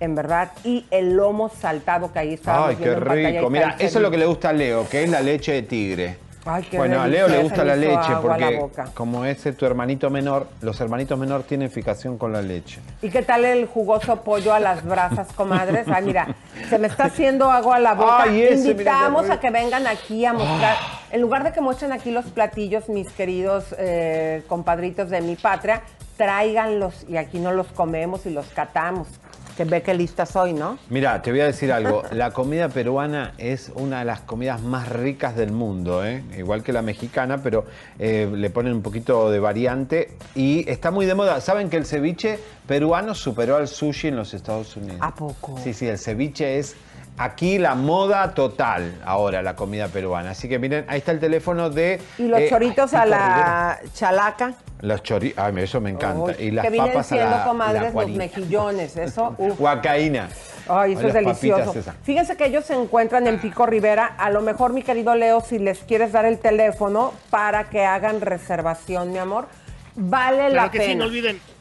[0.00, 0.50] en verdad.
[0.64, 2.68] Y el lomo saltado que ahí está.
[2.68, 3.50] Ay, qué rico.
[3.50, 6.24] Mira, eso es lo que le gusta a Leo, que es la leche de tigre.
[6.46, 8.60] Ay, qué bueno, a Leo le gusta la leche porque
[8.92, 12.80] como es tu hermanito menor, los hermanitos menor tienen fijación con la leche.
[13.00, 15.88] ¿Y qué tal el jugoso pollo a las brasas, comadres?
[15.88, 16.36] Ay, mira,
[16.68, 18.24] se me está haciendo agua a la boca.
[18.24, 20.76] Ay, ese, Invitamos a que vengan aquí a mostrar,
[21.10, 25.80] en lugar de que muestren aquí los platillos, mis queridos eh, compadritos de mi patria,
[26.18, 29.08] tráiganlos y aquí no los comemos y los catamos.
[29.56, 30.78] Que ve qué lista soy, ¿no?
[30.90, 32.02] Mira, te voy a decir algo.
[32.12, 36.24] La comida peruana es una de las comidas más ricas del mundo, ¿eh?
[36.36, 37.64] igual que la mexicana, pero
[37.98, 41.40] eh, le ponen un poquito de variante y está muy de moda.
[41.40, 44.98] ¿Saben que el ceviche peruano superó al sushi en los Estados Unidos?
[45.00, 45.58] ¿A poco?
[45.62, 46.74] Sí, sí, el ceviche es
[47.16, 50.30] aquí la moda total ahora, la comida peruana.
[50.30, 52.00] Así que miren, ahí está el teléfono de...
[52.18, 54.54] Y los eh, choritos ay, a la chalaca.
[54.80, 56.22] Los choritos, ay, eso me encanta.
[56.22, 58.96] Uy, y las que vienen papas a siendo, la, comadres, la los mejillones.
[58.96, 59.60] Eso, uf.
[59.60, 60.28] Huacaína.
[60.68, 61.74] Ay, eso Ay, es delicioso.
[62.02, 64.06] Fíjense que ellos se encuentran en Pico Rivera.
[64.18, 68.20] A lo mejor, mi querido Leo, si les quieres dar el teléfono para que hagan
[68.20, 69.46] reservación, mi amor,
[69.94, 71.04] vale Claro la que sí, no pena.
[71.04, 71.53] olviden.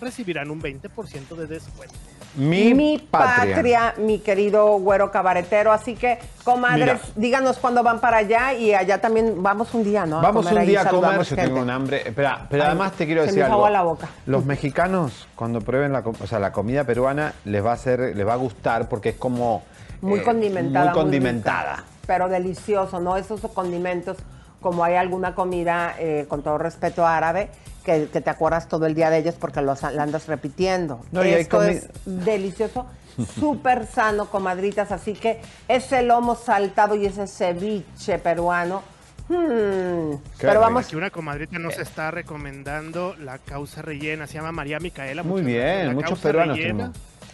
[0.00, 1.94] recibirán un 20% de descuento.
[2.34, 3.94] Mi, patria.
[3.98, 5.72] mi querido güero cabaretero.
[5.72, 7.00] Así que, comadres, Mira.
[7.16, 10.20] díganos cuándo van para allá y allá también vamos un día, ¿no?
[10.20, 11.42] Vamos un día a comer, yo gente.
[11.44, 12.08] tengo un hambre.
[12.08, 13.68] Espera, pero Ay, además te quiero se me decir hizo algo.
[13.68, 14.08] la boca.
[14.26, 18.16] Los mexicanos, cuando prueben la, com- o sea, la comida peruana, les va a hacer,
[18.16, 19.62] les va a gustar porque es como
[20.00, 20.86] Muy eh, condimentada.
[20.86, 21.72] Muy muy condimentada.
[21.76, 23.16] rica, pero delicioso, ¿no?
[23.16, 24.16] Esos condimentos,
[24.60, 27.50] como hay alguna comida, eh, con todo respeto árabe,
[27.84, 31.00] que, que te acuerdas todo el día de ellos porque los la andas repitiendo.
[31.10, 32.86] No, Esto es delicioso,
[33.38, 34.92] súper sano, comadritas.
[34.92, 38.82] Así que ese lomo saltado y ese ceviche peruano.
[39.28, 40.86] hmm, pero vamos.
[40.86, 45.22] Aquí una comadrita nos está recomendando la causa rellena, se llama María Micaela.
[45.22, 46.58] Muy bien, muchos causa peruanos.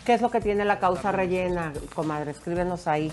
[0.04, 2.30] ¿Qué es lo que tiene la causa rellena, comadre?
[2.30, 3.12] Escríbenos ahí.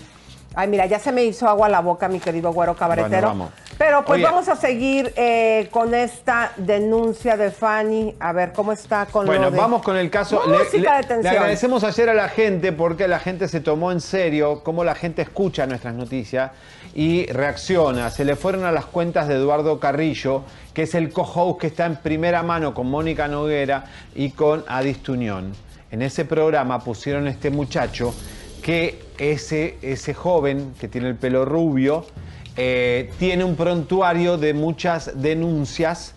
[0.54, 3.28] Ay, mira, ya se me hizo agua la boca, mi querido güero cabaretero.
[3.28, 3.50] Bueno.
[3.76, 4.24] Pero pues Oye.
[4.24, 8.14] vamos a seguir eh, con esta denuncia de Fanny.
[8.18, 9.58] A ver cómo está con Bueno, lo de...
[9.58, 10.40] vamos con el caso.
[10.46, 11.34] Música de le tensión.
[11.34, 15.20] agradecemos ayer a la gente porque la gente se tomó en serio cómo la gente
[15.20, 16.52] escucha nuestras noticias
[16.94, 18.08] y reacciona.
[18.08, 21.84] Se le fueron a las cuentas de Eduardo Carrillo, que es el co-host que está
[21.84, 23.84] en primera mano con Mónica Noguera
[24.14, 25.52] y con Adis Tuñón.
[25.90, 28.14] En ese programa pusieron este muchacho
[28.66, 32.04] que ese, ese joven que tiene el pelo rubio
[32.56, 36.14] eh, tiene un prontuario de muchas denuncias.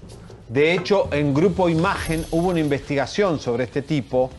[0.48, 4.32] De hecho, en Grupo Imagen hubo una investigación sobre este tipo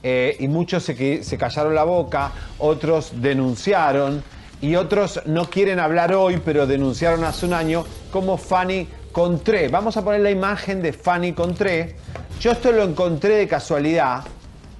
[0.00, 4.22] eh, y muchos se, se callaron la boca, otros denunciaron
[4.60, 9.66] y otros no quieren hablar hoy, pero denunciaron hace un año, como Fanny Contré.
[9.66, 11.96] Vamos a poner la imagen de Fanny Contré.
[12.38, 14.22] Yo esto lo encontré de casualidad,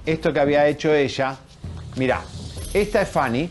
[0.05, 1.35] esto que había hecho ella.
[1.97, 2.21] Mirá,
[2.81, 3.49] esta es Fanny.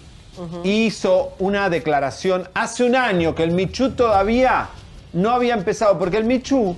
[0.64, 4.68] Hizo una declaración hace un año que el Michu todavía
[5.14, 6.76] no había empezado, porque el Michu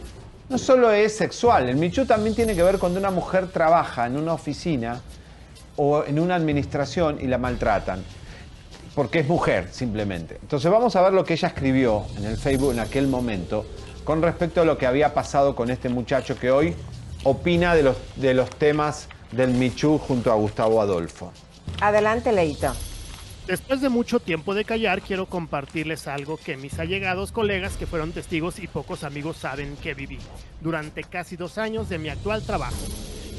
[0.49, 4.17] no solo es sexual, el Michu también tiene que ver cuando una mujer trabaja en
[4.17, 5.01] una oficina
[5.77, 8.03] o en una administración y la maltratan,
[8.95, 10.39] porque es mujer simplemente.
[10.41, 13.67] Entonces vamos a ver lo que ella escribió en el Facebook en aquel momento
[14.05, 16.75] con respecto a lo que había pasado con este muchacho que hoy
[17.25, 21.33] opina de los, de los temas del Michu junto a Gustavo Adolfo.
[21.81, 22.74] Adelante, Leito.
[23.47, 28.12] Después de mucho tiempo de callar, quiero compartirles algo que mis allegados colegas que fueron
[28.12, 30.18] testigos y pocos amigos saben que viví
[30.61, 32.76] durante casi dos años de mi actual trabajo.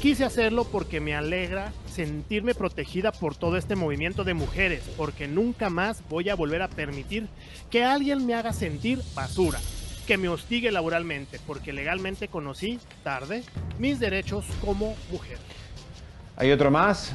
[0.00, 5.68] Quise hacerlo porque me alegra sentirme protegida por todo este movimiento de mujeres, porque nunca
[5.68, 7.28] más voy a volver a permitir
[7.70, 9.60] que alguien me haga sentir basura,
[10.06, 13.44] que me hostigue laboralmente, porque legalmente conocí, tarde,
[13.78, 15.38] mis derechos como mujer.
[16.36, 17.14] ¿Hay otro más?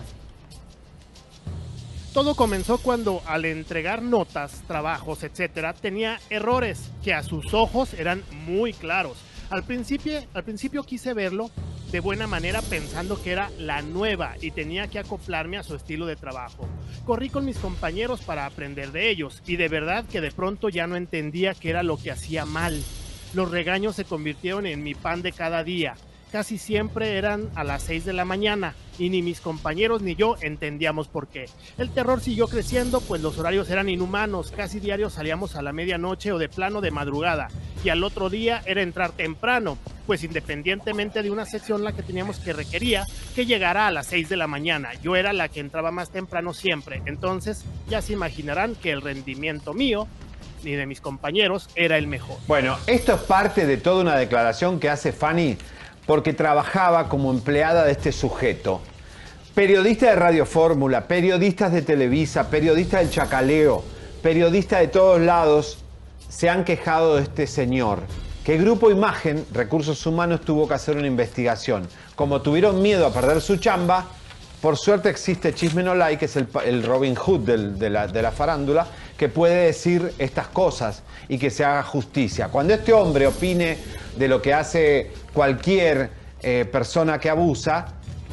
[2.16, 8.24] Todo comenzó cuando al entregar notas, trabajos, etcétera, tenía errores que a sus ojos eran
[8.45, 9.18] muy claros.
[9.49, 11.51] Al principio, al principio quise verlo
[11.91, 16.05] de buena manera pensando que era la nueva y tenía que acoplarme a su estilo
[16.05, 16.70] de trabajo.
[17.03, 20.88] Corrí con mis compañeros para aprender de ellos y de verdad que de pronto ya
[20.88, 22.82] no entendía qué era lo que hacía mal.
[23.34, 25.95] Los regaños se convirtieron en mi pan de cada día.
[26.36, 30.36] Casi siempre eran a las 6 de la mañana y ni mis compañeros ni yo
[30.41, 31.45] entendíamos por qué.
[31.77, 36.33] El terror siguió creciendo pues los horarios eran inhumanos, casi diario salíamos a la medianoche
[36.33, 37.47] o de plano de madrugada.
[37.86, 39.77] Y al otro día era entrar temprano,
[40.07, 44.27] pues independientemente de una sección la que teníamos que requería que llegara a las 6
[44.27, 48.75] de la mañana, yo era la que entraba más temprano siempre, entonces ya se imaginarán
[48.75, 50.05] que el rendimiento mío
[50.65, 52.38] ni de mis compañeros era el mejor.
[52.47, 55.57] Bueno, esto es parte de toda una declaración que hace Fanny
[56.06, 58.82] porque trabajaba como empleada de este sujeto.
[59.53, 63.84] Periodista de Radio Fórmula, periodistas de Televisa, periodistas del Chacaleo,
[64.22, 65.80] periodistas de todos lados
[66.30, 67.99] se han quejado de este señor.
[68.43, 71.88] Que Grupo Imagen, Recursos Humanos, tuvo que hacer una investigación.
[72.16, 74.06] Como tuvieron miedo a perder su chamba,
[74.62, 78.88] por suerte existe Chisme No Like, que es el, Robin Hood de la farándula,
[79.18, 82.49] que puede decir estas cosas y que se haga justicia.
[82.49, 83.78] Cuando este hombre opine
[84.18, 86.09] de lo que hace cualquier
[86.41, 87.86] eh, persona que abusa,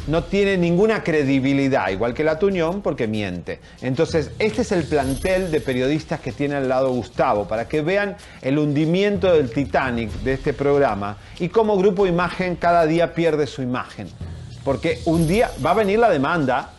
[0.07, 3.61] no tiene ninguna credibilidad, igual que la Tuñón, porque miente.
[3.82, 8.16] Entonces, este es el plantel de periodistas que tiene al lado Gustavo, para que vean
[8.40, 13.62] el hundimiento del Titanic de este programa y cómo Grupo Imagen cada día pierde su
[13.62, 14.09] imagen.
[14.64, 16.70] Porque un día va a venir la demanda,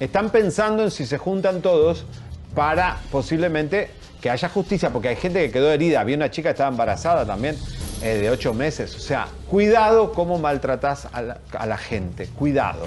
[0.00, 2.06] están pensando en si se juntan todos
[2.54, 3.90] para posiblemente
[4.20, 7.24] que haya justicia, porque hay gente que quedó herida, había una chica que estaba embarazada
[7.24, 7.56] también,
[8.02, 8.94] eh, de ocho meses.
[8.94, 12.86] O sea, cuidado cómo maltratás a la, a la gente, cuidado.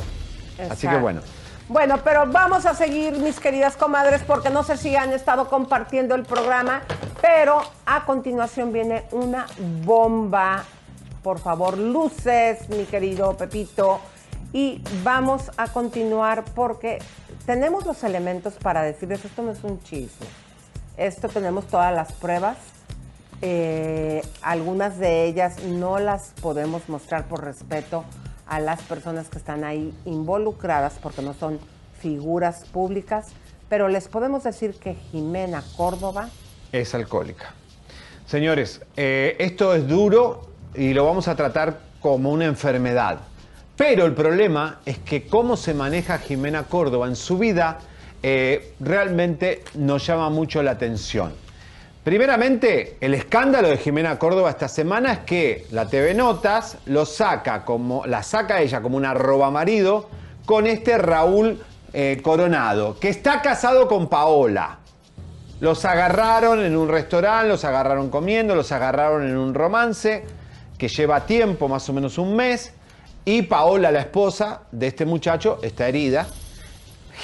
[0.69, 1.21] Así que bueno.
[1.67, 6.15] Bueno, pero vamos a seguir, mis queridas comadres, porque no sé si han estado compartiendo
[6.15, 6.81] el programa,
[7.21, 9.45] pero a continuación viene una
[9.85, 10.65] bomba.
[11.23, 14.01] Por favor, luces, mi querido Pepito.
[14.51, 16.99] Y vamos a continuar porque
[17.45, 20.27] tenemos los elementos para decirles, esto no es un chisme.
[20.97, 22.57] Esto tenemos todas las pruebas.
[23.41, 28.05] Eh, algunas de ellas no las podemos mostrar por respeto
[28.45, 31.59] a las personas que están ahí involucradas porque no son
[31.99, 33.29] figuras públicas,
[33.69, 36.29] pero les podemos decir que Jimena Córdoba
[36.71, 37.53] es alcohólica.
[38.25, 43.19] Señores, eh, esto es duro y lo vamos a tratar como una enfermedad.
[43.75, 47.79] Pero el problema es que cómo se maneja Jimena Córdoba en su vida
[48.23, 51.33] eh, realmente nos llama mucho la atención.
[52.03, 57.63] Primeramente, el escándalo de Jimena Córdoba esta semana es que la TV Notas lo saca
[57.63, 60.09] como, la saca ella como una roba marido
[60.47, 61.61] con este Raúl
[61.93, 64.79] eh, Coronado, que está casado con Paola.
[65.59, 70.23] Los agarraron en un restaurante, los agarraron comiendo, los agarraron en un romance
[70.79, 72.73] que lleva tiempo, más o menos un mes,
[73.25, 76.25] y Paola, la esposa de este muchacho, está herida.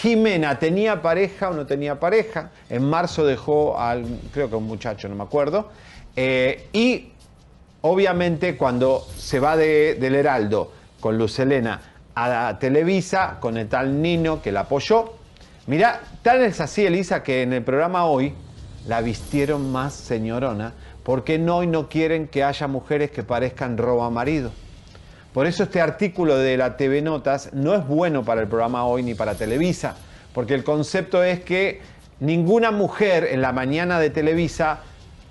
[0.02, 2.52] Jimena tenía pareja o no tenía pareja.
[2.70, 5.70] En marzo dejó al, creo que un muchacho, no me acuerdo.
[6.16, 7.10] Eh, y
[7.82, 11.82] obviamente cuando se va de- del Heraldo con Luz Helena
[12.16, 15.14] a Televisa, con el tal Nino que la apoyó.
[15.68, 18.34] Mirá, tan es así, Elisa, que en el programa hoy
[18.88, 20.74] la vistieron más señorona,
[21.04, 24.52] porque no, hoy no quieren que haya mujeres que parezcan roba marido.
[25.38, 29.04] Por eso este artículo de la TV Notas no es bueno para el programa hoy
[29.04, 29.96] ni para Televisa,
[30.34, 31.80] porque el concepto es que
[32.20, 34.80] ninguna mujer en la mañana de Televisa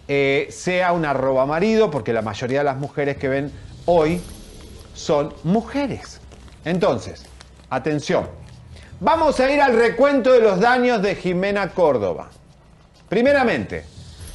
[0.07, 3.51] eh, sea un arroba marido, porque la mayoría de las mujeres que ven
[3.87, 4.21] hoy
[4.95, 6.21] son mujeres.
[6.65, 7.25] Entonces,
[7.69, 8.29] atención,
[9.01, 12.31] vamos a ir al recuento de los daños de Jimena Córdoba.
[13.09, 13.85] Primeramente,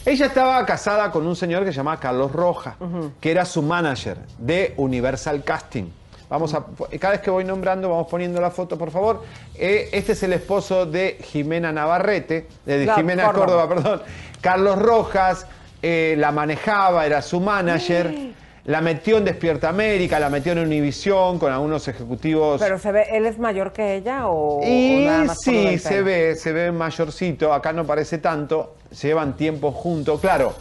[0.06, 2.76] ella estaba casada con un señor que se llamaba Carlos Roja,
[3.20, 5.86] que era su manager de Universal Casting.
[6.30, 6.66] Vamos a,
[6.98, 9.24] cada vez que voy nombrando, vamos poniendo la foto, por favor.
[9.54, 13.68] Eh, este es el esposo de Jimena Navarrete, eh, de La Jimena Córdoba.
[13.68, 14.02] Córdoba, perdón.
[14.40, 15.46] Carlos Rojas
[15.82, 18.34] eh, la manejaba, era su manager.
[18.66, 22.62] La metió en Despierta América, la metió en Univisión con algunos ejecutivos.
[22.62, 25.60] Pero se ve, ¿él es mayor que ella o, Y o nada más por lo
[25.62, 30.22] sí, se ve, se ve mayorcito, acá no parece tanto, se llevan tiempo juntos.
[30.22, 30.54] Claro,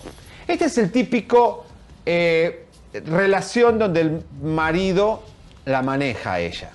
[0.48, 1.66] este es el típico
[2.06, 2.64] eh,
[3.06, 5.22] relación donde el marido
[5.66, 6.70] la maneja a ella,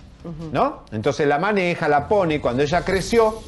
[0.51, 0.83] ¿no?
[0.91, 3.41] Entonces la maneja, la pone, y cuando ella creció,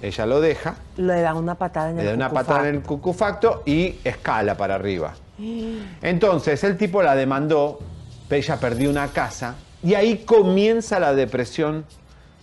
[0.00, 2.48] ella lo deja, Le da una patada en le el da una cucufato.
[2.48, 5.14] patada en el cucufacto y escala para arriba.
[6.02, 7.78] Entonces el tipo la demandó,
[8.30, 11.84] ella perdió una casa y ahí comienza la depresión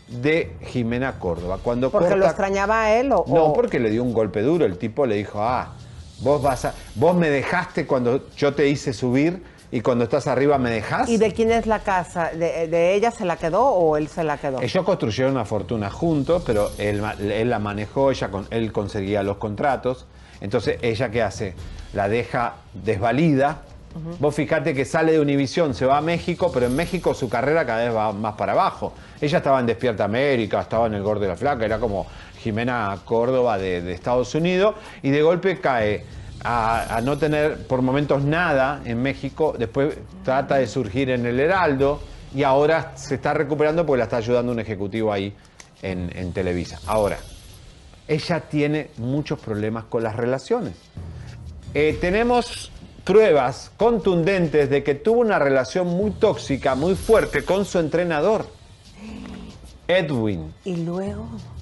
[0.07, 1.59] de Jimena Córdoba.
[1.61, 3.25] Cuando ¿Porque lo extrañaba a él o...?
[3.27, 4.65] no, porque le dio un golpe duro.
[4.65, 5.73] El tipo le dijo, ah,
[6.19, 9.41] vos vas a, vos me dejaste cuando yo te hice subir
[9.71, 11.09] y cuando estás arriba me dejás.
[11.09, 12.29] ¿Y de quién es la casa?
[12.29, 14.61] ¿De, de ella se la quedó o él se la quedó?
[14.61, 20.05] Ellos construyeron una fortuna juntos, pero él, él la manejó, ella él conseguía los contratos.
[20.43, 21.55] Entonces, ¿ella qué hace?
[21.93, 23.61] La deja desvalida.
[24.19, 27.65] Vos fijate que sale de Univisión, se va a México, pero en México su carrera
[27.65, 28.93] cada vez va más para abajo.
[29.21, 32.07] Ella estaba en Despierta América, estaba en El Gordo de la Flaca, era como
[32.39, 36.03] Jimena Córdoba de, de Estados Unidos, y de golpe cae
[36.43, 41.39] a, a no tener por momentos nada en México, después trata de surgir en el
[41.39, 42.01] Heraldo,
[42.35, 45.33] y ahora se está recuperando porque la está ayudando un ejecutivo ahí
[45.83, 46.79] en, en Televisa.
[46.87, 47.17] Ahora,
[48.13, 50.73] ella tiene muchos problemas con las relaciones.
[51.73, 52.71] Eh, tenemos
[53.03, 58.45] pruebas contundentes de que tuvo una relación muy tóxica, muy fuerte con su entrenador,
[59.87, 60.53] Edwin.
[60.63, 61.27] Y luego...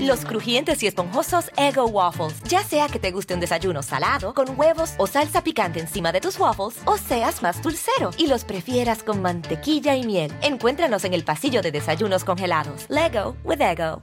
[0.00, 2.42] Los crujientes y esponjosos Ego Waffles.
[2.44, 6.20] Ya sea que te guste un desayuno salado, con huevos o salsa picante encima de
[6.20, 10.32] tus waffles, o seas más dulcero y los prefieras con mantequilla y miel.
[10.42, 12.86] Encuéntranos en el pasillo de desayunos congelados.
[12.88, 14.02] Lego with Ego.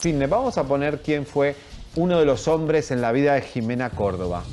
[0.00, 0.28] Fitness.
[0.28, 1.56] Vamos a poner quién fue
[1.96, 4.44] uno de los hombres en la vida de Jimena Córdoba.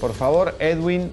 [0.00, 1.12] Por favor, Edwin.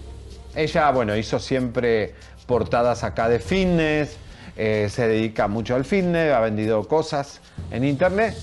[0.55, 2.15] Ella, bueno, hizo siempre
[2.45, 4.17] portadas acá de fitness,
[4.63, 7.41] eh, se dedica mucho al fitness, ha vendido cosas
[7.71, 8.37] en internet.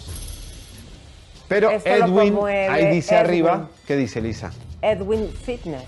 [1.46, 2.36] Pero Esto Edwin,
[2.68, 3.24] ahí dice Edwin.
[3.26, 4.50] arriba, ¿qué dice Lisa?
[4.82, 5.84] Edwin Fitness.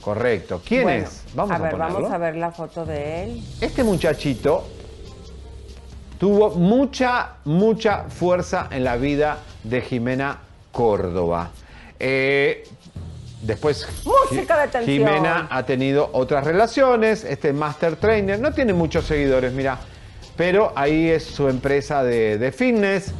[0.00, 0.60] Correcto.
[0.66, 1.22] ¿Quién Bueno, es?
[1.32, 1.94] Vamos a, a ver, ponerlo.
[1.94, 3.42] vamos a ver la foto de él.
[3.60, 4.66] Este muchachito
[6.18, 10.38] tuvo mucha, mucha fuerza en la vida de Jimena
[10.72, 11.50] Córdoba.
[12.00, 12.64] Eh,
[13.42, 14.96] después Música de tensión.
[14.96, 19.78] Jimena ha tenido otras relaciones, este Master Trainer, no tiene muchos seguidores, mira,
[20.36, 23.12] pero ahí es su empresa de, de fitness,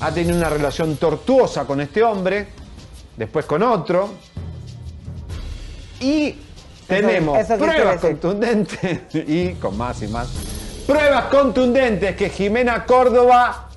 [0.00, 2.48] ha tenido una relación tortuosa con este hombre,
[3.16, 4.10] después con otro,
[6.00, 6.36] y
[6.86, 10.28] tenemos eso pruebas contundentes, y con más y más,
[10.86, 13.68] pruebas contundentes que Jimena Córdoba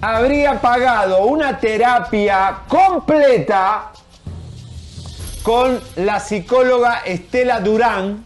[0.00, 3.92] habría pagado una terapia completa
[5.46, 8.24] con la psicóloga Estela Durán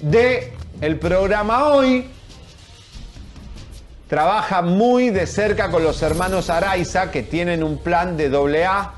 [0.00, 2.08] de el programa Hoy.
[4.08, 8.94] Trabaja muy de cerca con los hermanos Araiza que tienen un plan de doble A.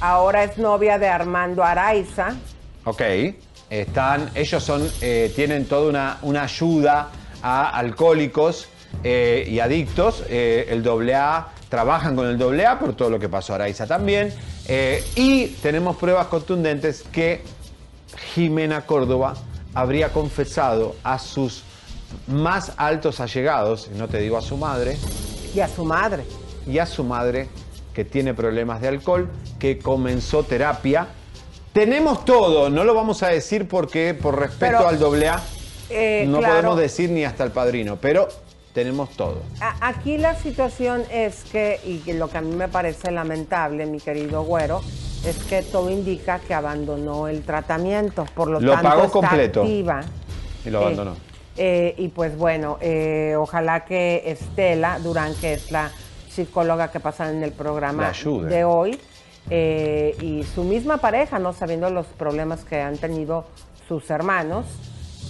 [0.00, 2.36] Ahora es novia de Armando Araiza.
[2.84, 3.02] Ok.
[3.68, 7.08] Están, ellos son, eh, tienen toda una, una ayuda
[7.42, 8.68] a alcohólicos
[9.02, 10.22] eh, y adictos.
[10.28, 14.32] Eh, el AA trabajan con el AA por todo lo que pasó a Araiza también.
[14.68, 17.42] Eh, y tenemos pruebas contundentes que
[18.34, 19.34] Jimena Córdoba
[19.74, 21.62] habría confesado a sus
[22.26, 24.96] más altos allegados, no te digo a su madre,
[25.54, 26.24] Y a su madre.
[26.66, 27.48] y a su madre
[27.94, 31.08] que tiene problemas de alcohol, que comenzó terapia.
[31.72, 35.42] Tenemos todo, no lo vamos a decir porque por respeto Pero, al doble A
[35.90, 38.28] Eh, no claro, podemos decir ni hasta el padrino, pero
[38.76, 39.38] tenemos todo.
[39.80, 44.42] Aquí la situación es que, y lo que a mí me parece lamentable, mi querido
[44.42, 44.82] güero,
[45.24, 49.60] es que todo indica que abandonó el tratamiento, por lo, Lo tanto pagó está completo.
[49.62, 50.02] activa.
[50.66, 51.16] Y lo Eh, abandonó.
[51.56, 55.90] eh, y pues bueno, eh, ojalá que Estela Durán, que es la
[56.28, 58.12] psicóloga que pasa en el programa
[58.50, 59.00] de hoy,
[59.48, 63.46] eh, y su misma pareja, no sabiendo los problemas que han tenido
[63.88, 64.66] sus hermanos,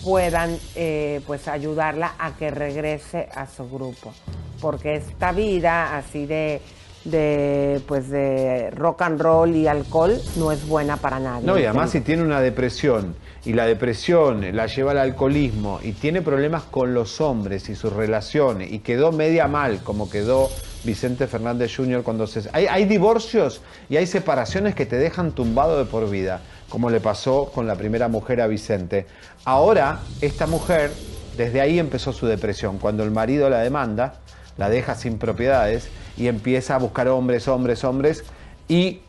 [0.07, 4.15] puedan eh, pues ayudarla a que regrese a su grupo.
[4.61, 6.61] Porque esta vida así de,
[7.05, 11.45] de pues de rock and roll y alcohol no es buena para nadie.
[11.45, 15.91] No, y además si tiene una depresión y la depresión la lleva al alcoholismo y
[15.91, 20.51] tiene problemas con los hombres y sus relaciones y quedó media mal como quedó
[20.85, 22.05] Vicente Fernández Jr.
[22.05, 22.49] cuando se...
[22.53, 27.01] Hay, hay divorcios y hay separaciones que te dejan tumbado de por vida, como le
[27.01, 29.07] pasó con la primera mujer a Vicente.
[29.45, 30.91] Ahora, esta mujer,
[31.37, 34.15] desde ahí empezó su depresión, cuando el marido la demanda,
[34.59, 38.25] la deja sin propiedades y empieza a buscar hombres, hombres, hombres
[38.69, 39.01] y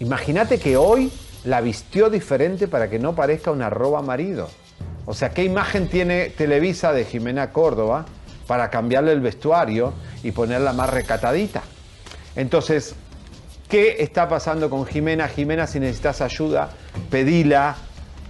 [0.00, 1.10] Imagínate que hoy
[1.44, 4.48] la vistió diferente para que no parezca una arroba marido.
[5.06, 8.04] O sea, ¿qué imagen tiene Televisa de Jimena Córdoba
[8.46, 11.62] para cambiarle el vestuario y ponerla más recatadita?
[12.34, 12.94] Entonces,
[13.68, 15.28] ¿qué está pasando con Jimena?
[15.28, 16.70] Jimena, si necesitas ayuda,
[17.10, 17.76] pedila,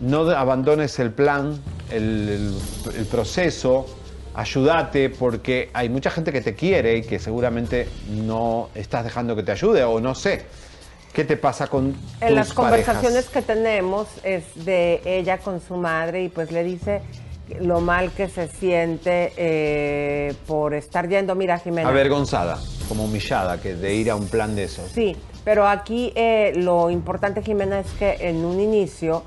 [0.00, 1.58] no abandones el plan,
[1.90, 3.86] el, el- el proceso,
[4.34, 9.42] ayúdate porque hay mucha gente que te quiere y que seguramente no estás dejando que
[9.42, 10.44] te ayude o no sé.
[11.12, 15.76] ¿Qué te pasa con En tus las conversaciones que tenemos es de ella con su
[15.76, 17.00] madre y pues le dice
[17.60, 21.34] lo mal que se siente eh, por estar yendo.
[21.34, 21.88] Mira, Jimena.
[21.88, 24.90] Avergonzada, como humillada, que de ir a un plan de esos.
[24.90, 29.22] Sí, pero aquí eh, lo importante, Jimena, es que en un inicio,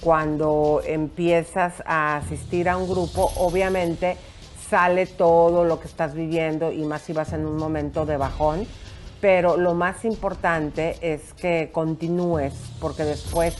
[0.00, 4.16] cuando empiezas a asistir a un grupo, obviamente
[4.68, 8.66] sale todo lo que estás viviendo y más si vas en un momento de bajón.
[9.20, 13.54] Pero lo más importante es que continúes, porque después,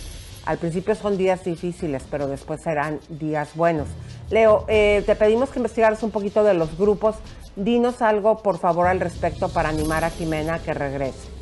[0.46, 3.88] al principio son días difíciles, pero después serán días buenos.
[4.30, 7.16] Leo, eh, te pedimos que investigaras un poquito de los grupos.
[7.56, 11.39] Dinos algo, por favor, al respecto para animar a Jimena a que regrese.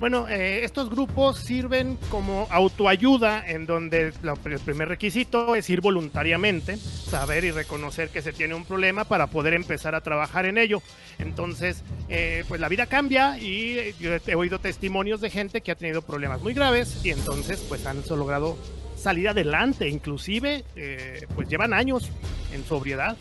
[0.00, 5.82] Bueno, eh, estos grupos sirven como autoayuda en donde lo- el primer requisito es ir
[5.82, 10.56] voluntariamente, saber y reconocer que se tiene un problema para poder empezar a trabajar en
[10.56, 10.80] ello.
[11.18, 15.70] Entonces, eh, pues la vida cambia y eh, yo he oído testimonios de gente que
[15.70, 18.56] ha tenido problemas muy graves y entonces pues han logrado
[18.96, 22.08] salir adelante, inclusive eh, pues llevan años
[22.54, 23.18] en sobriedad.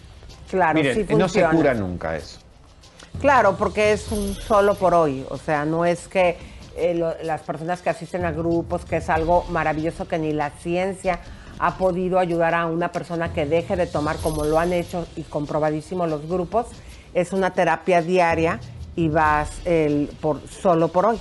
[0.50, 1.50] Claro, Miren, sí no se funciona.
[1.52, 2.40] cura nunca eso.
[3.20, 5.26] Claro, porque es un solo por hoy.
[5.30, 6.38] O sea, no es que
[6.80, 10.50] eh, lo- las personas que asisten a grupos, que es algo maravilloso que ni la
[10.52, 11.20] ciencia
[11.60, 15.24] ha podido ayudar a una persona que deje de tomar como lo han hecho y
[15.24, 16.68] comprobadísimo los grupos,
[17.14, 18.60] es una terapia diaria
[18.96, 21.20] y vas el, por, solo por hoy.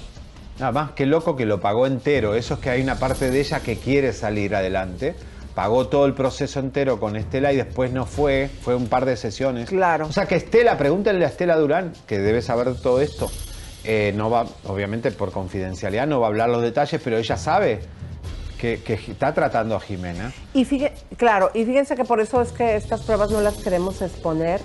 [0.58, 2.34] Nada más, qué loco que lo pagó entero.
[2.34, 5.14] Eso es que hay una parte de ella que quiere salir adelante.
[5.54, 8.48] Pagó todo el proceso entero con Estela y después no fue.
[8.62, 9.68] Fue un par de sesiones.
[9.68, 10.06] Claro.
[10.06, 13.28] O sea que Estela, pregúntenle a Estela Durán, que debe saber todo esto.
[13.90, 17.80] Eh, no va, obviamente por confidencialidad, no va a hablar los detalles, pero ella sabe
[18.58, 20.30] que, que está tratando a Jimena.
[20.52, 24.02] Y fíjense, claro, y fíjense que por eso es que estas pruebas no las queremos
[24.02, 24.60] exponer,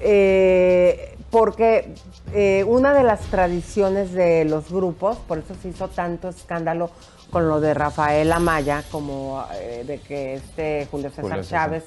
[0.00, 1.94] eh, porque
[2.32, 6.90] eh, una de las tradiciones de los grupos, por eso se hizo tanto escándalo
[7.30, 11.82] con lo de Rafael Amaya, como eh, de que este Julio César Julio César.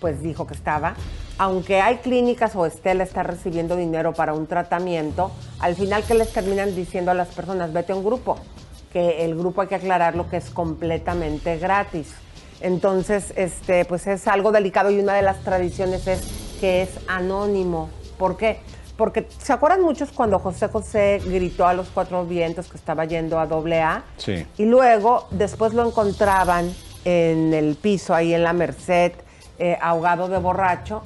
[0.00, 0.94] Pues dijo que estaba.
[1.38, 6.32] Aunque hay clínicas o Estela está recibiendo dinero para un tratamiento, al final que les
[6.32, 8.38] terminan diciendo a las personas, vete a un grupo,
[8.92, 12.12] que el grupo hay que aclararlo que es completamente gratis.
[12.60, 16.22] Entonces, este, pues es algo delicado y una de las tradiciones es
[16.60, 17.88] que es anónimo.
[18.18, 18.60] ¿Por qué?
[18.98, 23.38] Porque se acuerdan muchos cuando José José gritó a los cuatro vientos que estaba yendo
[23.40, 24.46] a doble A Sí.
[24.58, 26.70] y luego después lo encontraban
[27.06, 29.12] en el piso ahí en la Merced,
[29.60, 31.02] eh, ahogado de borracho.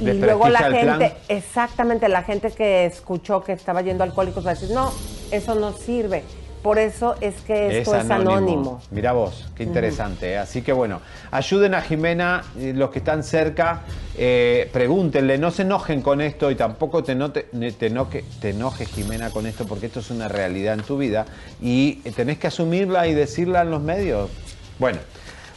[0.00, 1.12] Y luego la gente, plan.
[1.28, 4.90] exactamente, la gente que escuchó que estaba yendo alcohólicos va a decir, no,
[5.30, 6.22] eso no sirve.
[6.62, 8.80] por eso es que esto es, anónimo.
[8.90, 10.32] Mira vos, qué interesante.
[10.32, 10.38] ¿eh?
[10.38, 11.00] Así que bueno,
[11.30, 13.82] ayuden a Jimena, eh, los que están cerca,
[14.16, 18.50] eh, pregúntenle, no se enojen con esto y tampoco te, no te, te, enoje, te
[18.50, 21.26] enojes Jimena con esto porque esto es una realidad en tu vida
[21.60, 24.30] y tenés que asumirla y decirla en los medios.
[24.78, 24.98] Bueno.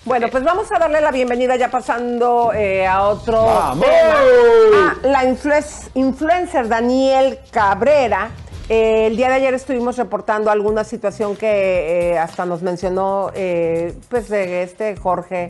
[0.04, 3.86] Bueno, pues vamos a darle la bienvenida ya pasando a otro ¡Vamos!
[3.86, 4.97] tema.
[5.04, 5.26] A la
[5.93, 8.32] influencer Daniel Cabrera
[8.72, 13.93] eh, el día de ayer estuvimos reportando alguna situación que eh, hasta nos mencionó eh,
[14.08, 15.49] pues de este Jorge,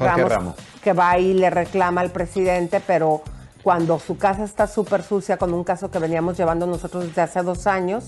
[0.00, 3.20] Ramos, que va y le reclama al presidente, pero
[3.62, 7.42] cuando su casa está súper sucia con un caso que veníamos llevando nosotros desde hace
[7.42, 8.04] dos años,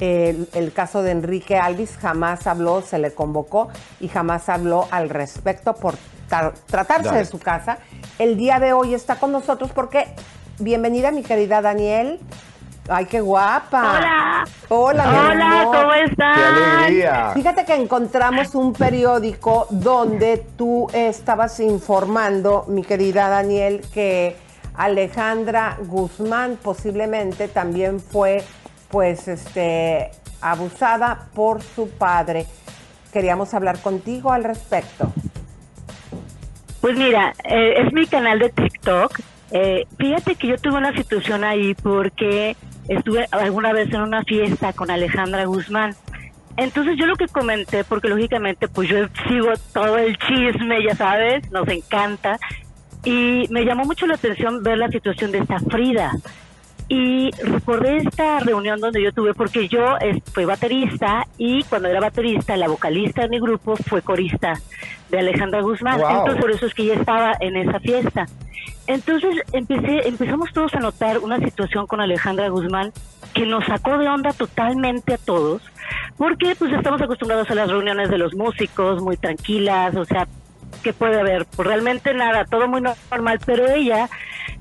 [0.00, 3.68] el, caso de Enrique Alvis jamás habló, se le convocó
[4.00, 5.94] y jamás habló al respecto por
[6.66, 7.78] tratarse de su casa.
[8.18, 10.14] El día de hoy está con nosotros porque,
[10.58, 12.20] bienvenida mi querida Daniel,
[12.92, 13.98] Ay, qué guapa.
[13.98, 14.44] Hola.
[14.68, 16.36] Hola, Hola, ¿cómo estás?
[16.36, 17.30] Qué alegría.
[17.34, 24.36] Fíjate que encontramos un periódico donde tú estabas informando, mi querida Daniel, que
[24.74, 28.42] Alejandra Guzmán posiblemente también fue,
[28.88, 30.10] pues, este,
[30.40, 32.46] abusada por su padre.
[33.12, 35.12] Queríamos hablar contigo al respecto.
[36.80, 39.20] Pues mira, eh, es mi canal de TikTok.
[39.50, 42.56] Eh, fíjate que yo tuve una situación ahí porque
[42.88, 45.94] estuve alguna vez en una fiesta con Alejandra Guzmán.
[46.56, 51.50] Entonces yo lo que comenté, porque lógicamente pues yo sigo todo el chisme, ya sabes,
[51.50, 52.38] nos encanta,
[53.04, 56.12] y me llamó mucho la atención ver la situación de esta Frida.
[56.88, 59.96] Y recordé esta reunión donde yo tuve, porque yo
[60.32, 64.60] fui baterista y cuando era baterista, la vocalista de mi grupo fue corista
[65.08, 66.00] de Alejandra Guzmán.
[66.00, 68.26] Entonces por eso es que ella estaba en esa fiesta.
[68.88, 72.92] Entonces empecé, empezamos todos a notar una situación con Alejandra Guzmán
[73.34, 75.62] que nos sacó de onda totalmente a todos,
[76.16, 80.26] porque pues estamos acostumbrados a las reuniones de los músicos, muy tranquilas, o sea,
[80.82, 81.46] ¿qué puede haber?
[81.46, 84.08] Pues realmente nada, todo muy normal, pero ella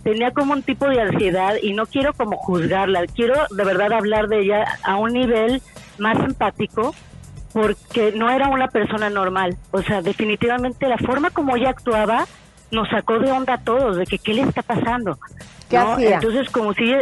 [0.04, 4.28] tenía como un tipo de ansiedad y no quiero como juzgarla, quiero de verdad hablar
[4.28, 5.62] de ella a un nivel
[5.98, 6.94] más empático
[7.54, 12.26] porque no era una persona normal, o sea, definitivamente la forma como ella actuaba
[12.72, 15.18] nos sacó de onda a todos, de que qué le está pasando.
[15.70, 16.16] ¿Qué hacía?
[16.16, 16.94] Entonces, como si,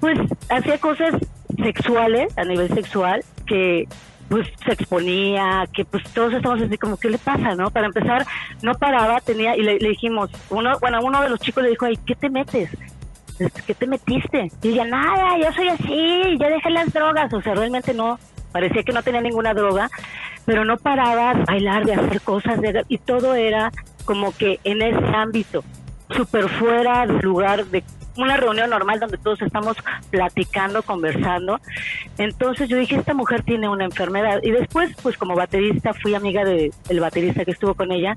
[0.00, 1.14] pues, hacía cosas
[1.62, 3.88] sexuales, a nivel sexual, que
[4.28, 7.70] pues se exponía, que pues todos estamos así como, ¿qué le pasa, no?
[7.70, 8.26] Para empezar,
[8.62, 11.98] no paraba, tenía, y le, dijimos, uno, bueno, uno de los chicos le dijo, ay,
[12.04, 12.70] ¿qué te metes?
[13.66, 14.50] ¿Qué te metiste?
[14.62, 18.18] Y ella, nada, yo soy así, ya dejé las drogas, o sea, realmente no,
[18.50, 19.90] parecía que no tenía ninguna droga,
[20.44, 23.70] pero no paraba de bailar, de hacer cosas, de, y todo era
[24.04, 25.62] como que en ese ámbito,
[26.10, 27.84] súper fuera del lugar de
[28.16, 29.76] una reunión normal donde todos estamos
[30.10, 31.60] platicando, conversando.
[32.18, 34.40] Entonces yo dije, esta mujer tiene una enfermedad.
[34.42, 38.16] Y después, pues como baterista, fui amiga del baterista que estuvo con ella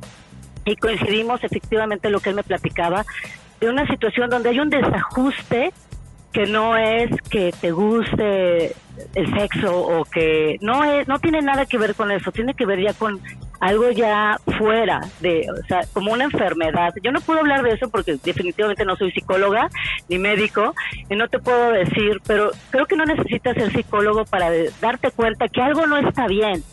[0.65, 3.05] y coincidimos efectivamente lo que él me platicaba
[3.59, 5.73] de una situación donde hay un desajuste
[6.31, 8.75] que no es que te guste
[9.15, 12.65] el sexo o que no es no tiene nada que ver con eso tiene que
[12.65, 13.19] ver ya con
[13.59, 16.93] algo ya fuera de o sea como una enfermedad.
[17.01, 19.69] Yo no puedo hablar de eso porque definitivamente no soy psicóloga
[20.07, 20.73] ni médico
[21.09, 24.49] y no te puedo decir pero creo que no necesitas ser psicólogo para
[24.81, 26.63] darte cuenta que algo no está bien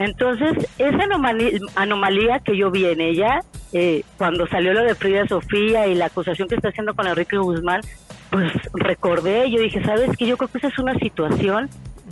[0.00, 1.04] entonces esa
[1.76, 3.40] anomalía, que yo vi en ella
[3.72, 7.36] eh, cuando salió lo de Frida Sofía y la acusación que está haciendo con Enrique
[7.36, 7.82] Guzmán
[8.30, 10.26] pues recordé, yo dije, ¿sabes qué?
[10.26, 11.68] Yo creo que esa es una situación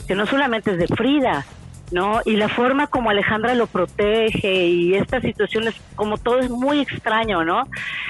[0.07, 1.47] que no solamente es de Frida,
[1.93, 2.21] ¿no?
[2.25, 6.81] Y la forma como Alejandra lo protege y esta situación es como todo es muy
[6.81, 7.65] extraño, ¿no?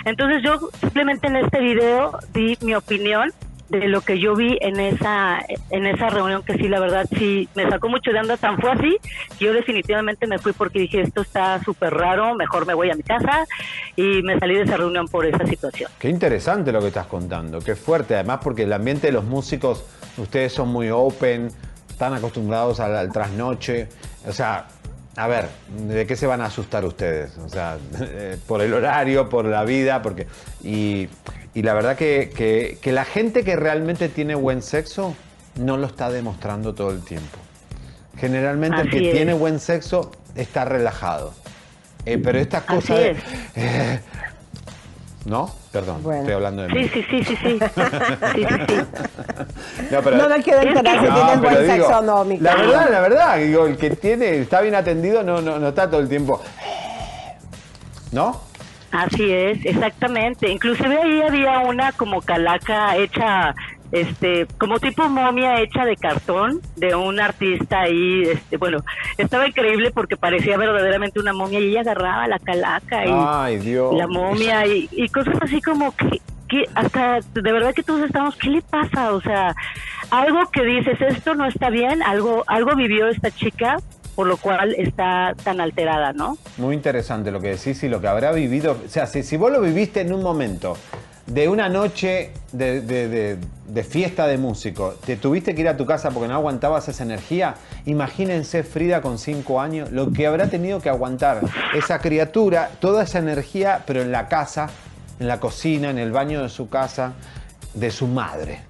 [0.05, 3.31] Entonces yo simplemente en este video di mi opinión
[3.69, 5.41] de lo que yo vi en esa
[5.71, 8.71] en esa reunión que sí la verdad sí me sacó mucho de onda tan fue
[8.71, 8.97] así
[9.39, 13.03] yo definitivamente me fui porque dije esto está súper raro mejor me voy a mi
[13.03, 13.45] casa
[13.97, 15.91] y me salí de esa reunión por esa situación.
[15.99, 19.85] Qué interesante lo que estás contando qué fuerte además porque el ambiente de los músicos
[20.17, 21.49] ustedes son muy open
[21.91, 23.89] están acostumbrados al, trasnoche
[24.27, 24.67] o sea
[25.19, 25.49] a ver,
[25.89, 27.37] ¿de qué se van a asustar ustedes?
[27.39, 27.79] O sea,
[28.47, 30.27] por el horario, por la vida, porque...
[30.63, 31.09] Y
[31.59, 35.17] y la verdad que, la gente que realmente tiene buen sexo
[35.57, 37.37] no lo está demostrando todo el tiempo.
[38.17, 41.35] Generalmente el que tiene buen sexo está relajado.
[42.05, 43.17] Eh, pero estas cosas de,
[43.57, 44.01] eh,
[45.25, 45.51] ¿No?
[45.73, 46.89] Perdón, estoy hablando de mí.
[46.89, 47.59] Sí, sí, sí, sí, sí.
[49.91, 52.89] No, pero, no me quiero enterar si tienes buen sexo o no, mi La verdad,
[52.91, 56.09] la verdad, digo, el que tiene, está bien atendido no, no, no está todo el
[56.09, 56.41] tiempo.
[58.13, 58.41] ¿No?
[58.91, 60.51] Así es, exactamente.
[60.51, 63.55] Inclusive ahí había una como calaca hecha
[63.93, 68.79] este, como tipo momia hecha de cartón de un artista ahí, este, bueno,
[69.17, 73.95] estaba increíble porque parecía verdaderamente una momia y ella agarraba la calaca y Ay, Dios.
[73.95, 78.37] la momia y, y cosas así como que, que hasta de verdad que todos estamos,
[78.37, 79.13] ¿qué le pasa?
[79.13, 79.55] O sea,
[80.11, 83.77] algo que dices, esto no está bien, algo, algo vivió esta chica
[84.15, 86.37] por lo cual está tan alterada, ¿no?
[86.57, 88.77] Muy interesante lo que decís y lo que habrá vivido.
[88.85, 90.77] O sea, si, si vos lo viviste en un momento
[91.29, 93.39] de una noche de, de- de-
[93.69, 97.03] de fiesta de músico, te tuviste que ir a tu casa porque no aguantabas esa
[97.05, 101.43] energía, imagínense Frida con cinco años, lo que habrá tenido que aguantar
[101.75, 104.71] esa criatura, toda esa energía, pero en la casa,
[105.21, 107.13] en la cocina, en el baño de su casa,
[107.75, 108.61] de su madre.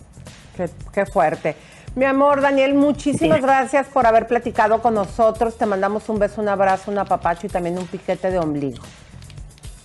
[0.56, 1.54] Qué, qué fuerte.
[1.94, 5.56] Mi amor, Daniel, muchísimas gracias por haber platicado con nosotros.
[5.56, 8.82] Te mandamos un beso, un abrazo, un apapacho y también un piquete de ombligo.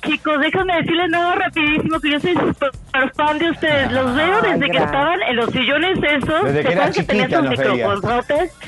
[0.04, 2.72] Chicos, déjame decirles nada rapidísimo que yo soy súper
[3.16, 3.92] fan de ustedes.
[3.92, 4.86] Los veo Ay, desde que gracias.
[4.86, 6.44] estaban en los sillones esos.
[6.44, 7.74] Desde que ¿Se era acuerdan que tenían sus los veías.
[7.74, 8.52] microfonzotes?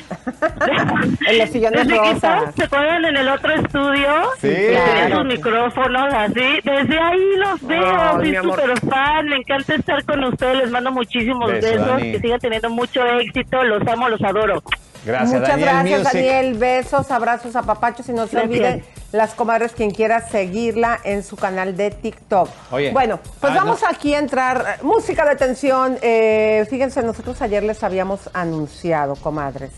[1.27, 2.15] En los sillones Desde que rosas.
[2.15, 4.09] estaban- ¿Se acuerdan en el otro estudio?
[4.39, 4.47] Sí.
[4.47, 6.59] Que tenían sus micrófonos así.
[6.63, 8.11] Desde ahí los veo.
[8.13, 9.25] Soy súper fan.
[9.27, 10.57] Me encanta estar con ustedes.
[10.57, 11.87] Les mando muchísimos Beso, besos.
[11.87, 12.11] Dani.
[12.13, 13.63] Que sigan teniendo mucho éxito.
[13.63, 14.61] Los amo, los adoro.
[15.05, 16.13] Gracias, Muchas Daniel gracias, Music.
[16.31, 16.53] Daniel.
[16.57, 18.43] Besos, abrazos, apapachos y no se Gracias.
[18.49, 18.83] olviden
[19.15, 22.49] las comadres quien quiera seguirla en su canal de TikTok.
[22.71, 22.91] Oye.
[22.91, 23.87] Bueno, pues Ah, vamos no.
[23.87, 24.79] aquí a entrar.
[24.83, 25.97] Música de tensión.
[26.01, 29.71] Eh, fíjense, nosotros ayer les habíamos anunciado, comadres,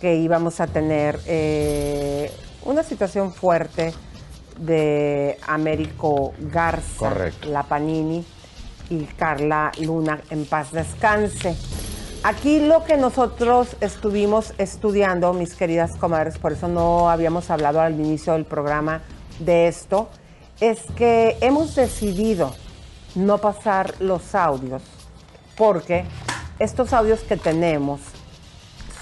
[0.00, 2.30] que íbamos a tener eh,
[2.64, 3.92] una situación fuerte
[4.58, 7.48] de Américo Garza, Correcto.
[7.50, 8.24] la Panini
[8.88, 11.56] y Carla Luna en paz descanse.
[12.22, 17.94] Aquí lo que nosotros estuvimos estudiando, mis queridas comadres, por eso no habíamos hablado al
[17.94, 19.02] inicio del programa
[19.38, 20.08] de esto,
[20.60, 22.52] es que hemos decidido
[23.14, 24.82] no pasar los audios,
[25.56, 26.04] porque
[26.58, 28.00] estos audios que tenemos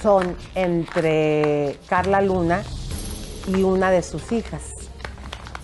[0.03, 2.63] son entre Carla Luna
[3.47, 4.75] y una de sus hijas.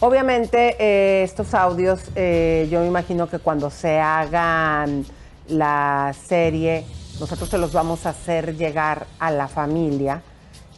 [0.00, 5.04] Obviamente eh, estos audios, eh, yo me imagino que cuando se hagan
[5.48, 6.86] la serie,
[7.20, 10.22] nosotros se los vamos a hacer llegar a la familia.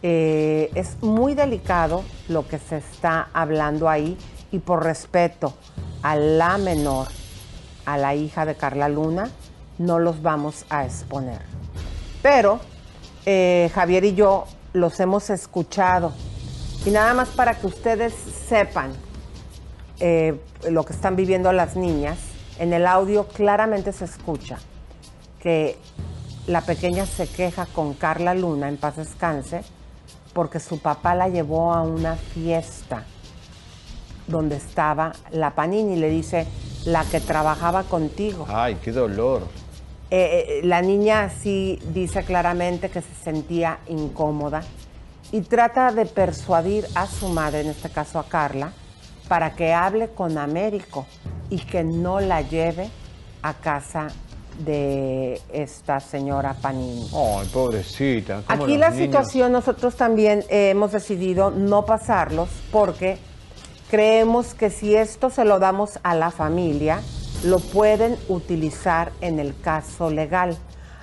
[0.02, 4.18] Eh, es muy delicado lo que se está hablando ahí
[4.50, 5.54] y por respeto
[6.02, 7.06] a la menor,
[7.86, 9.30] a la hija de Carla Luna,
[9.78, 11.40] no los vamos a exponer.
[12.22, 12.58] Pero
[13.24, 16.12] eh, Javier y yo los hemos escuchado.
[16.84, 18.12] Y nada más para que ustedes
[18.48, 18.92] sepan
[20.00, 22.18] eh, lo que están viviendo las niñas,
[22.58, 24.58] en el audio claramente se escucha
[25.40, 25.76] que
[26.46, 29.62] la pequeña se queja con Carla Luna, en paz descanse,
[30.32, 33.04] porque su papá la llevó a una fiesta
[34.26, 36.46] donde estaba la Panini y le dice,
[36.84, 38.46] la que trabajaba contigo.
[38.48, 39.42] Ay, qué dolor.
[40.10, 44.62] Eh, eh, la niña sí dice claramente que se sentía incómoda
[45.30, 48.72] y trata de persuadir a su madre, en este caso a Carla,
[49.28, 51.06] para que hable con Américo
[51.48, 52.90] y que no la lleve
[53.42, 54.08] a casa
[54.58, 57.08] de esta señora Panini.
[57.14, 58.42] Ay, pobrecita.
[58.46, 63.18] ¿cómo Aquí la niños- situación nosotros también eh, hemos decidido no pasarlos porque
[63.90, 67.00] creemos que si esto se lo damos a la familia,
[67.44, 70.56] lo pueden utilizar en el caso legal.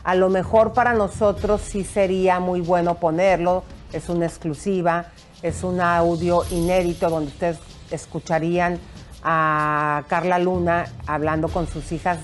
[0.04, 3.64] A lo mejor para nosotros sí sería muy bueno ponerlo,
[3.94, 5.08] es una exclusiva,
[5.42, 7.58] es un audio inédito donde ustedes
[7.92, 8.80] escucharían
[9.24, 12.18] a Carla Luna hablando con sus hijas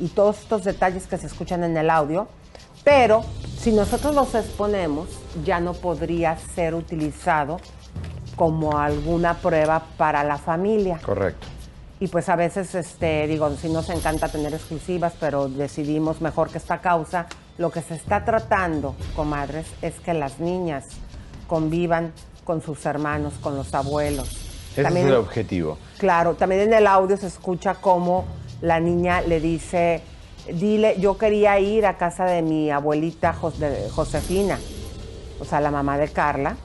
[0.00, 2.26] y todos estos detalles que se escuchan en el audio,
[2.82, 3.22] pero
[3.58, 5.08] si nosotros los exponemos,
[5.44, 7.58] ya no podría ser utilizado
[8.34, 10.98] como alguna prueba para la familia.
[11.04, 11.46] Correcto.
[12.00, 16.56] Y pues a veces, este, digo, sí nos encanta tener exclusivas, pero decidimos mejor que
[16.56, 17.26] esta causa.
[17.58, 20.86] Lo que se está tratando, comadres, es que las niñas
[21.46, 22.14] convivan
[22.44, 24.28] con sus hermanos, con los abuelos.
[24.74, 25.76] Ese es el objetivo.
[25.98, 28.24] Claro, también en el audio se escucha cómo
[28.62, 30.02] la niña le dice,
[30.52, 34.58] dile, yo quería ir a casa de mi abuelita Josefina,
[35.40, 36.56] o sea, la mamá de Carla,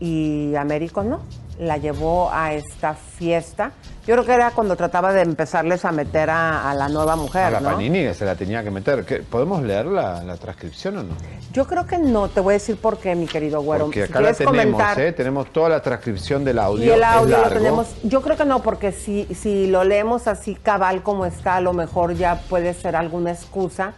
[0.00, 1.20] y Américo no,
[1.62, 3.72] la llevó a esta fiesta.
[4.06, 7.44] Yo creo que era cuando trataba de empezarles a meter a, a la nueva mujer,
[7.44, 7.70] A la ¿no?
[7.70, 9.04] Panini que se la tenía que meter.
[9.04, 11.14] ¿Qué- ¿Podemos leer la, la transcripción o no?
[11.52, 13.84] Yo creo que no, te voy a decir por qué, mi querido güero.
[13.84, 15.12] Porque Si acá la tenemos, comentar- ¿eh?
[15.12, 16.84] Tenemos toda la transcripción del audio.
[16.84, 17.88] Y el audio lo tenemos.
[18.02, 21.72] Yo creo que no, porque si, si lo leemos así cabal como está, a lo
[21.72, 23.92] mejor ya puede ser alguna excusa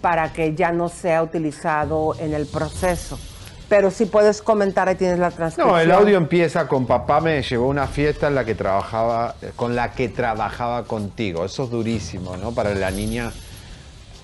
[0.00, 3.18] para que ya no sea utilizado en el proceso.
[3.68, 5.68] Pero si puedes comentar, ahí tienes la transcripción.
[5.68, 9.34] No, el audio empieza con papá me llevó a una fiesta en la que trabajaba,
[9.56, 11.44] con la que trabajaba contigo.
[11.44, 12.52] Eso es durísimo, ¿no?
[12.52, 13.30] Para la niña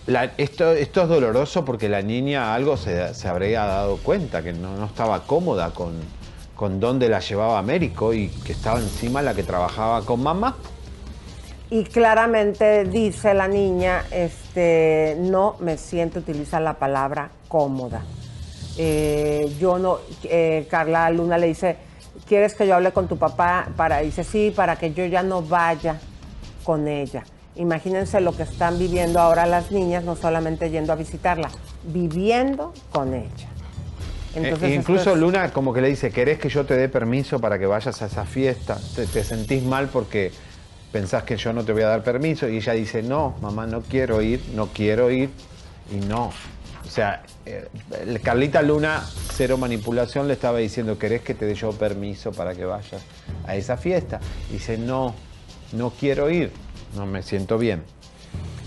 [0.07, 4.53] la- esto, esto es doloroso porque la niña algo se, se habría dado cuenta, que
[4.55, 5.93] no, no estaba cómoda con,
[6.57, 10.57] con dónde la llevaba Américo y que estaba encima la que trabajaba con mamá.
[11.71, 18.03] Y claramente dice la niña, este, no me siento utilizar la palabra cómoda.
[18.77, 21.77] Eh, yo no, eh, Carla Luna le dice,
[22.27, 23.69] ¿quieres que yo hable con tu papá?
[23.77, 26.01] Para, dice, sí, para que yo ya no vaya
[26.65, 27.23] con ella.
[27.57, 31.51] Imagínense lo que están viviendo ahora las niñas, no solamente yendo a visitarla,
[31.85, 33.49] viviendo con ella.
[34.35, 36.89] Entonces, Eh, esto incluso es- Luna como que le dice, ¿querés que yo te dé
[36.89, 38.77] permiso para que vayas a esa fiesta?
[38.97, 40.33] ¿Te, te sentís mal porque
[40.91, 42.49] pensás que yo no te voy a dar permiso?
[42.49, 45.31] Y ella dice, no, mamá, no quiero ir, no quiero ir
[45.93, 46.33] y no.
[46.87, 47.69] O sea, eh,
[48.23, 49.03] Carlita Luna,
[49.33, 53.03] cero manipulación, le estaba diciendo, ¿querés que te dé yo permiso para que vayas
[53.47, 54.21] a esa fiesta?
[54.51, 55.15] Dice, no,
[55.73, 56.53] no quiero ir,
[56.95, 57.83] no me siento bien.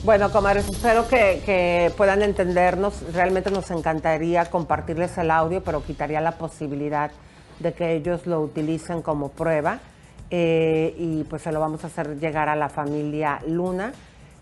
[0.04, 3.02] Bueno, comadres, espero que, que puedan entendernos.
[3.14, 7.12] Realmente nos encantaría compartirles el audio, pero quitaría la posibilidad
[7.60, 9.80] de que ellos lo utilicen como prueba.
[10.30, 13.94] Eh, y pues se lo vamos a hacer llegar a la familia Luna.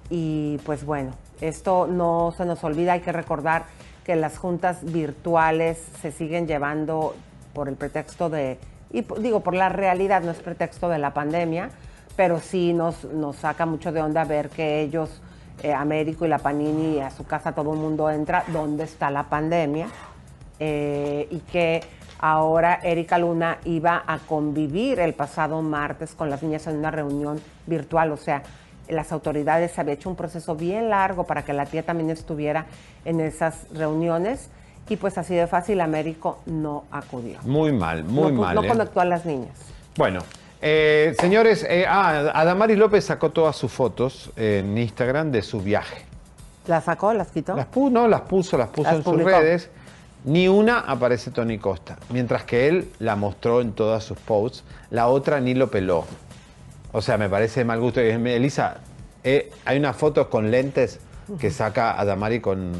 [0.09, 1.11] Y pues bueno,
[1.41, 3.65] esto no se nos olvida, hay que recordar
[4.03, 7.15] que las juntas virtuales se siguen llevando
[7.53, 8.59] por el pretexto de,
[8.91, 11.69] y digo, por la realidad, no es pretexto de la pandemia,
[12.15, 15.21] pero sí nos, nos saca mucho de onda ver que ellos,
[15.63, 19.23] eh, Américo y la Panini, a su casa todo el mundo entra, ¿dónde está la
[19.23, 19.87] pandemia?
[20.59, 21.81] Eh, y que
[22.19, 27.41] ahora Erika Luna iba a convivir el pasado martes con las niñas en una reunión
[27.65, 28.43] virtual, o sea,
[28.89, 32.65] las autoridades había hecho un proceso bien largo para que la tía también estuviera
[33.03, 34.49] en esas reuniones
[34.89, 37.39] y pues así de fácil Américo no acudió.
[37.43, 38.55] Muy mal, muy no, mal.
[38.55, 38.67] No ¿eh?
[38.67, 39.57] conectó a las niñas.
[39.97, 40.21] Bueno,
[40.61, 46.05] eh, señores, eh, ah, Adamaris López sacó todas sus fotos en Instagram de su viaje.
[46.67, 47.13] ¿Las sacó?
[47.13, 47.55] ¿Las quitó?
[47.55, 49.29] Las puso, no, las puso, las puso Las en publicó.
[49.29, 49.69] sus redes.
[50.23, 55.07] Ni una aparece Tony Costa, mientras que él la mostró en todas sus posts, la
[55.07, 56.05] otra ni lo peló.
[56.95, 57.99] O sea, me parece mal gusto.
[57.99, 58.77] Elisa,
[59.23, 60.99] eh, hay unas fotos con lentes
[61.39, 62.71] que saca Adamari con,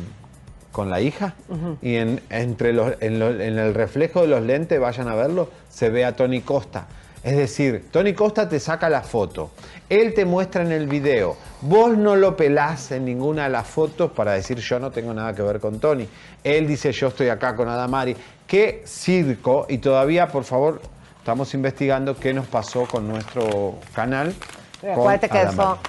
[0.72, 1.34] con la hija
[1.82, 5.50] y en, entre los, en, lo- en el reflejo de los lentes, vayan a verlo,
[5.70, 6.88] se ve a Tony Costa.
[7.24, 9.50] Es decir, Tony Costa te saca la foto,
[9.90, 14.12] él te muestra en el video, vos no lo pelás en ninguna de las fotos
[14.12, 16.08] para decir yo no tengo nada que ver con Tony.
[16.44, 18.16] Él dice yo estoy acá con Adamari.
[18.48, 20.82] Qué circo y todavía, por favor,
[21.26, 24.32] estamos investigando qué nos pasó con nuestro canal.
[24.80, 25.56] con Acuérdate que Adamari.
[25.56, 25.80] eso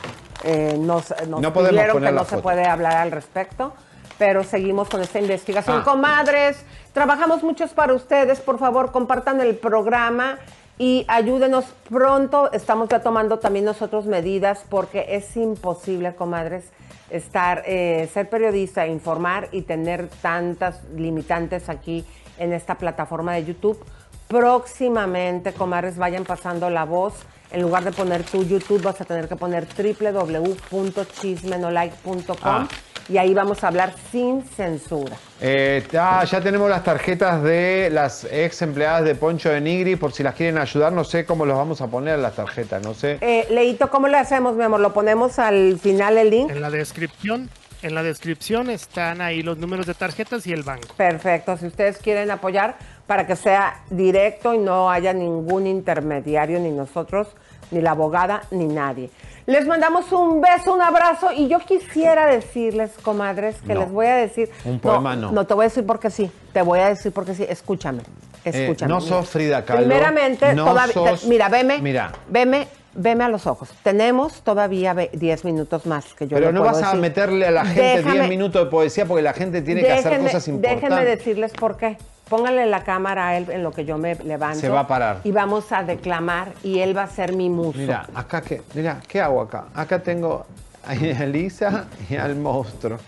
[0.44, 3.74] eh, nos, nos No podemos pidieron que no se puede hablar al respecto,
[4.16, 5.80] pero seguimos con esta investigación.
[5.80, 5.84] Ah.
[5.84, 6.64] Comadres,
[6.94, 8.40] trabajamos muchos para ustedes.
[8.40, 10.38] Por favor, compartan el programa
[10.78, 12.50] y ayúdenos pronto.
[12.52, 16.64] Estamos ya tomando también nosotros medidas porque es imposible, comadres,
[17.10, 22.06] estar, eh, ser periodista, informar y tener tantas limitantes aquí
[22.38, 23.84] en esta plataforma de YouTube.
[24.28, 27.14] Próximamente, comadres, vayan pasando la voz.
[27.52, 32.66] En lugar de poner tu YouTube, vas a tener que poner www.chismenolike.com Ah.
[33.08, 35.16] y ahí vamos a hablar sin censura.
[35.40, 40.10] Eh, ya, ya tenemos las tarjetas de las ex empleadas de Poncho de Nigri, por
[40.12, 42.94] si las quieren ayudar, no sé cómo los vamos a poner a las tarjetas, no
[42.94, 43.18] sé.
[43.20, 44.80] Eh, Leito, ¿cómo le hacemos, mi amor?
[44.80, 46.50] ¿Lo ponemos al final el link?
[46.50, 47.48] En la descripción,
[47.82, 50.88] en la descripción están ahí los números de tarjetas y el banco.
[50.96, 52.76] Perfecto, si ustedes quieren apoyar
[53.06, 57.28] para que sea directo y no haya ningún intermediario, ni nosotros,
[57.70, 59.10] ni la abogada, ni nadie.
[59.46, 63.80] Les mandamos un beso, un abrazo y yo quisiera decirles, comadres, que No.
[63.80, 64.50] les voy a decir...
[64.64, 65.30] Un poema no.
[65.30, 68.02] No, te voy a decir porque sí, te voy a decir porque sí, escúchame,
[68.44, 68.88] Eh, escúchame.
[68.92, 69.82] no sos Frida Kahlo.
[69.86, 72.66] Primeramente, no sos- mira, veme, Mira, veme,
[72.96, 73.68] veme a los ojos.
[73.82, 77.00] Tenemos todavía ve- 10 minutos más que yo pero no vas a decir.
[77.00, 80.18] meterle a la gente 10 Déjame- minutos de poesía porque la gente tiene que hacer
[80.20, 80.82] cosas importantes.
[80.90, 81.96] Déjenme decirles por qué.
[82.28, 84.58] Pónganle la cámara a él en lo que yo me levanto.
[84.58, 85.20] Se va a parar.
[85.22, 87.78] Y vamos a declamar y él va a ser mi muso.
[87.78, 89.66] Mira, acá que, mira, ¿qué hago acá?
[89.74, 90.44] Acá tengo
[90.84, 92.98] a Elisa y al monstruo.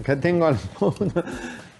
[0.00, 1.22] Acá tengo al monstruo.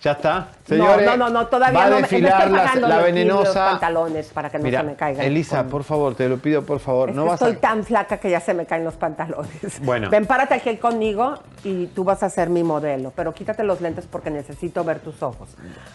[0.02, 0.48] Ya está.
[0.66, 3.44] Señores, no, no, no, todavía va a no me- desfilar estoy la, venenosa.
[3.44, 5.24] los pantalones para que no Mira, se me caigan.
[5.24, 7.10] Elisa, por favor, te lo pido, por favor.
[7.10, 7.60] Es no que vas estoy a...
[7.60, 9.80] tan flaca que ya se me caen los pantalones.
[9.82, 10.10] Bueno.
[10.10, 13.12] Ven, párate aquí conmigo y tú vas a ser mi modelo.
[13.14, 15.50] Pero quítate los lentes porque necesito ver tus ojos.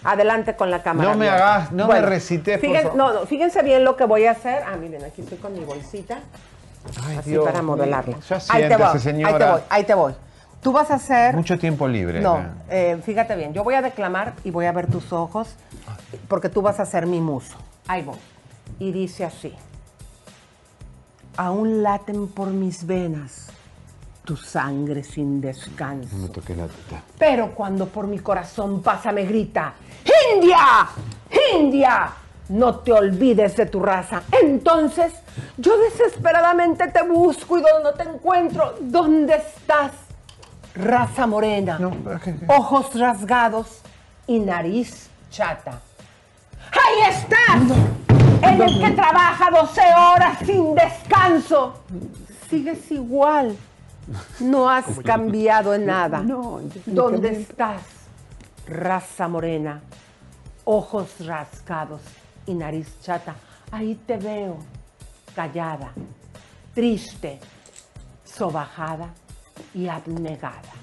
[0.05, 1.09] Adelante con la cámara.
[1.11, 1.55] No me abierta.
[1.55, 2.97] hagas- no me recites, por fíjense- favor.
[2.97, 4.63] No, no, fíjense bien lo que voy a hacer.
[4.65, 6.19] Ah, miren, aquí estoy con mi bolsita.
[7.05, 8.15] Ay, así Dios para modelarla.
[8.49, 9.51] Ahí te voy, ahí te señora.
[9.51, 10.13] voy, ahí te voy.
[10.67, 11.33] Tú vas a hacer...
[11.33, 12.19] Mucho tiempo libre.
[12.19, 12.99] No, ¿eh?
[13.01, 15.55] fíjate bien, yo voy a declamar y voy a ver tus ojos
[16.27, 17.55] porque tú vas a ser mi muso.
[17.87, 18.17] Ahí voy.
[18.77, 19.53] Y dice así.
[21.37, 23.47] Aún laten por mis venas
[24.25, 26.13] tu sangre sin descanso.
[26.17, 27.01] No me toques la teta.
[27.17, 29.73] Pero cuando por mi corazón pasa me grita,
[30.33, 30.89] ¡India!
[31.55, 32.11] ¡India!
[32.49, 34.23] No te olvides de tu raza.
[34.43, 35.13] Entonces,
[35.55, 40.06] yo desesperadamente te busco y donde no te encuentro, ¿dónde estás?
[40.77, 41.79] Raza morena,
[42.47, 43.81] ojos rasgados
[44.27, 45.81] y nariz chata.
[46.71, 47.77] ¡Ahí estás!
[48.43, 51.81] En el que trabaja 12 horas sin descanso.
[52.47, 53.57] Sigues igual.
[54.39, 56.21] No has cambiado en nada.
[56.85, 57.81] ¿Dónde estás?
[58.67, 59.81] Raza morena,
[60.63, 62.01] ojos rascados
[62.45, 63.33] y nariz chata.
[63.71, 64.57] Ahí te veo,
[65.33, 65.91] callada,
[66.75, 67.39] triste,
[68.23, 69.09] sobajada
[69.77, 70.73] y abnegada.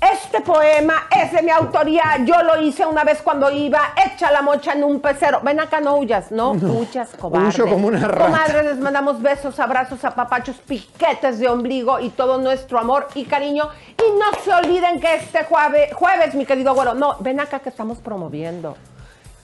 [0.00, 2.16] Este poema es de mi autoría.
[2.24, 5.40] Yo lo hice una vez cuando iba hecha la mocha en un pecero.
[5.42, 7.48] Ven acá, no huyas, no, huyas, cobarde.
[7.48, 8.24] Huyo como una rata.
[8.24, 13.68] Comadre, les mandamos besos, abrazos, apapachos, piquetes de ombligo y todo nuestro amor y cariño.
[13.98, 17.68] Y no se olviden que este jueves, jueves, mi querido güero, no, ven acá que
[17.68, 18.76] estamos promoviendo.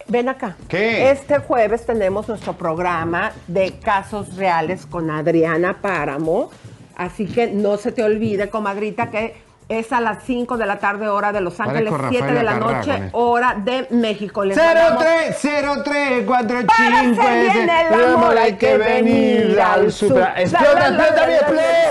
[0.08, 0.56] Ven acá.
[0.68, 1.10] ¿Qué?
[1.10, 6.50] Este jueves tenemos nuestro programa de casos reales con Adriana Páramo.
[6.96, 9.36] Así que no se te olvide, comadrita, que
[9.68, 12.52] es a las 5 de la tarde, hora de Los Ángeles, Parezco 7 de la
[12.58, 14.44] Carrá noche, hora de México.
[14.44, 20.18] Les mandamos- 030345 Para hacer bien el amor hay que venir al sur.
[20.36, 21.26] Explota, explota.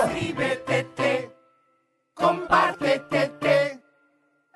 [0.04, 1.32] Suscríbete,
[2.14, 3.80] compártete,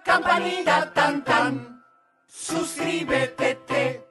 [0.04, 1.84] campanita tan tan.
[2.26, 4.04] Suscríbete,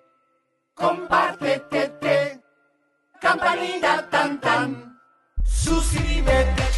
[0.75, 2.41] compártete,
[3.21, 4.88] campanita tan tan.
[5.69, 6.78] Suscríbete.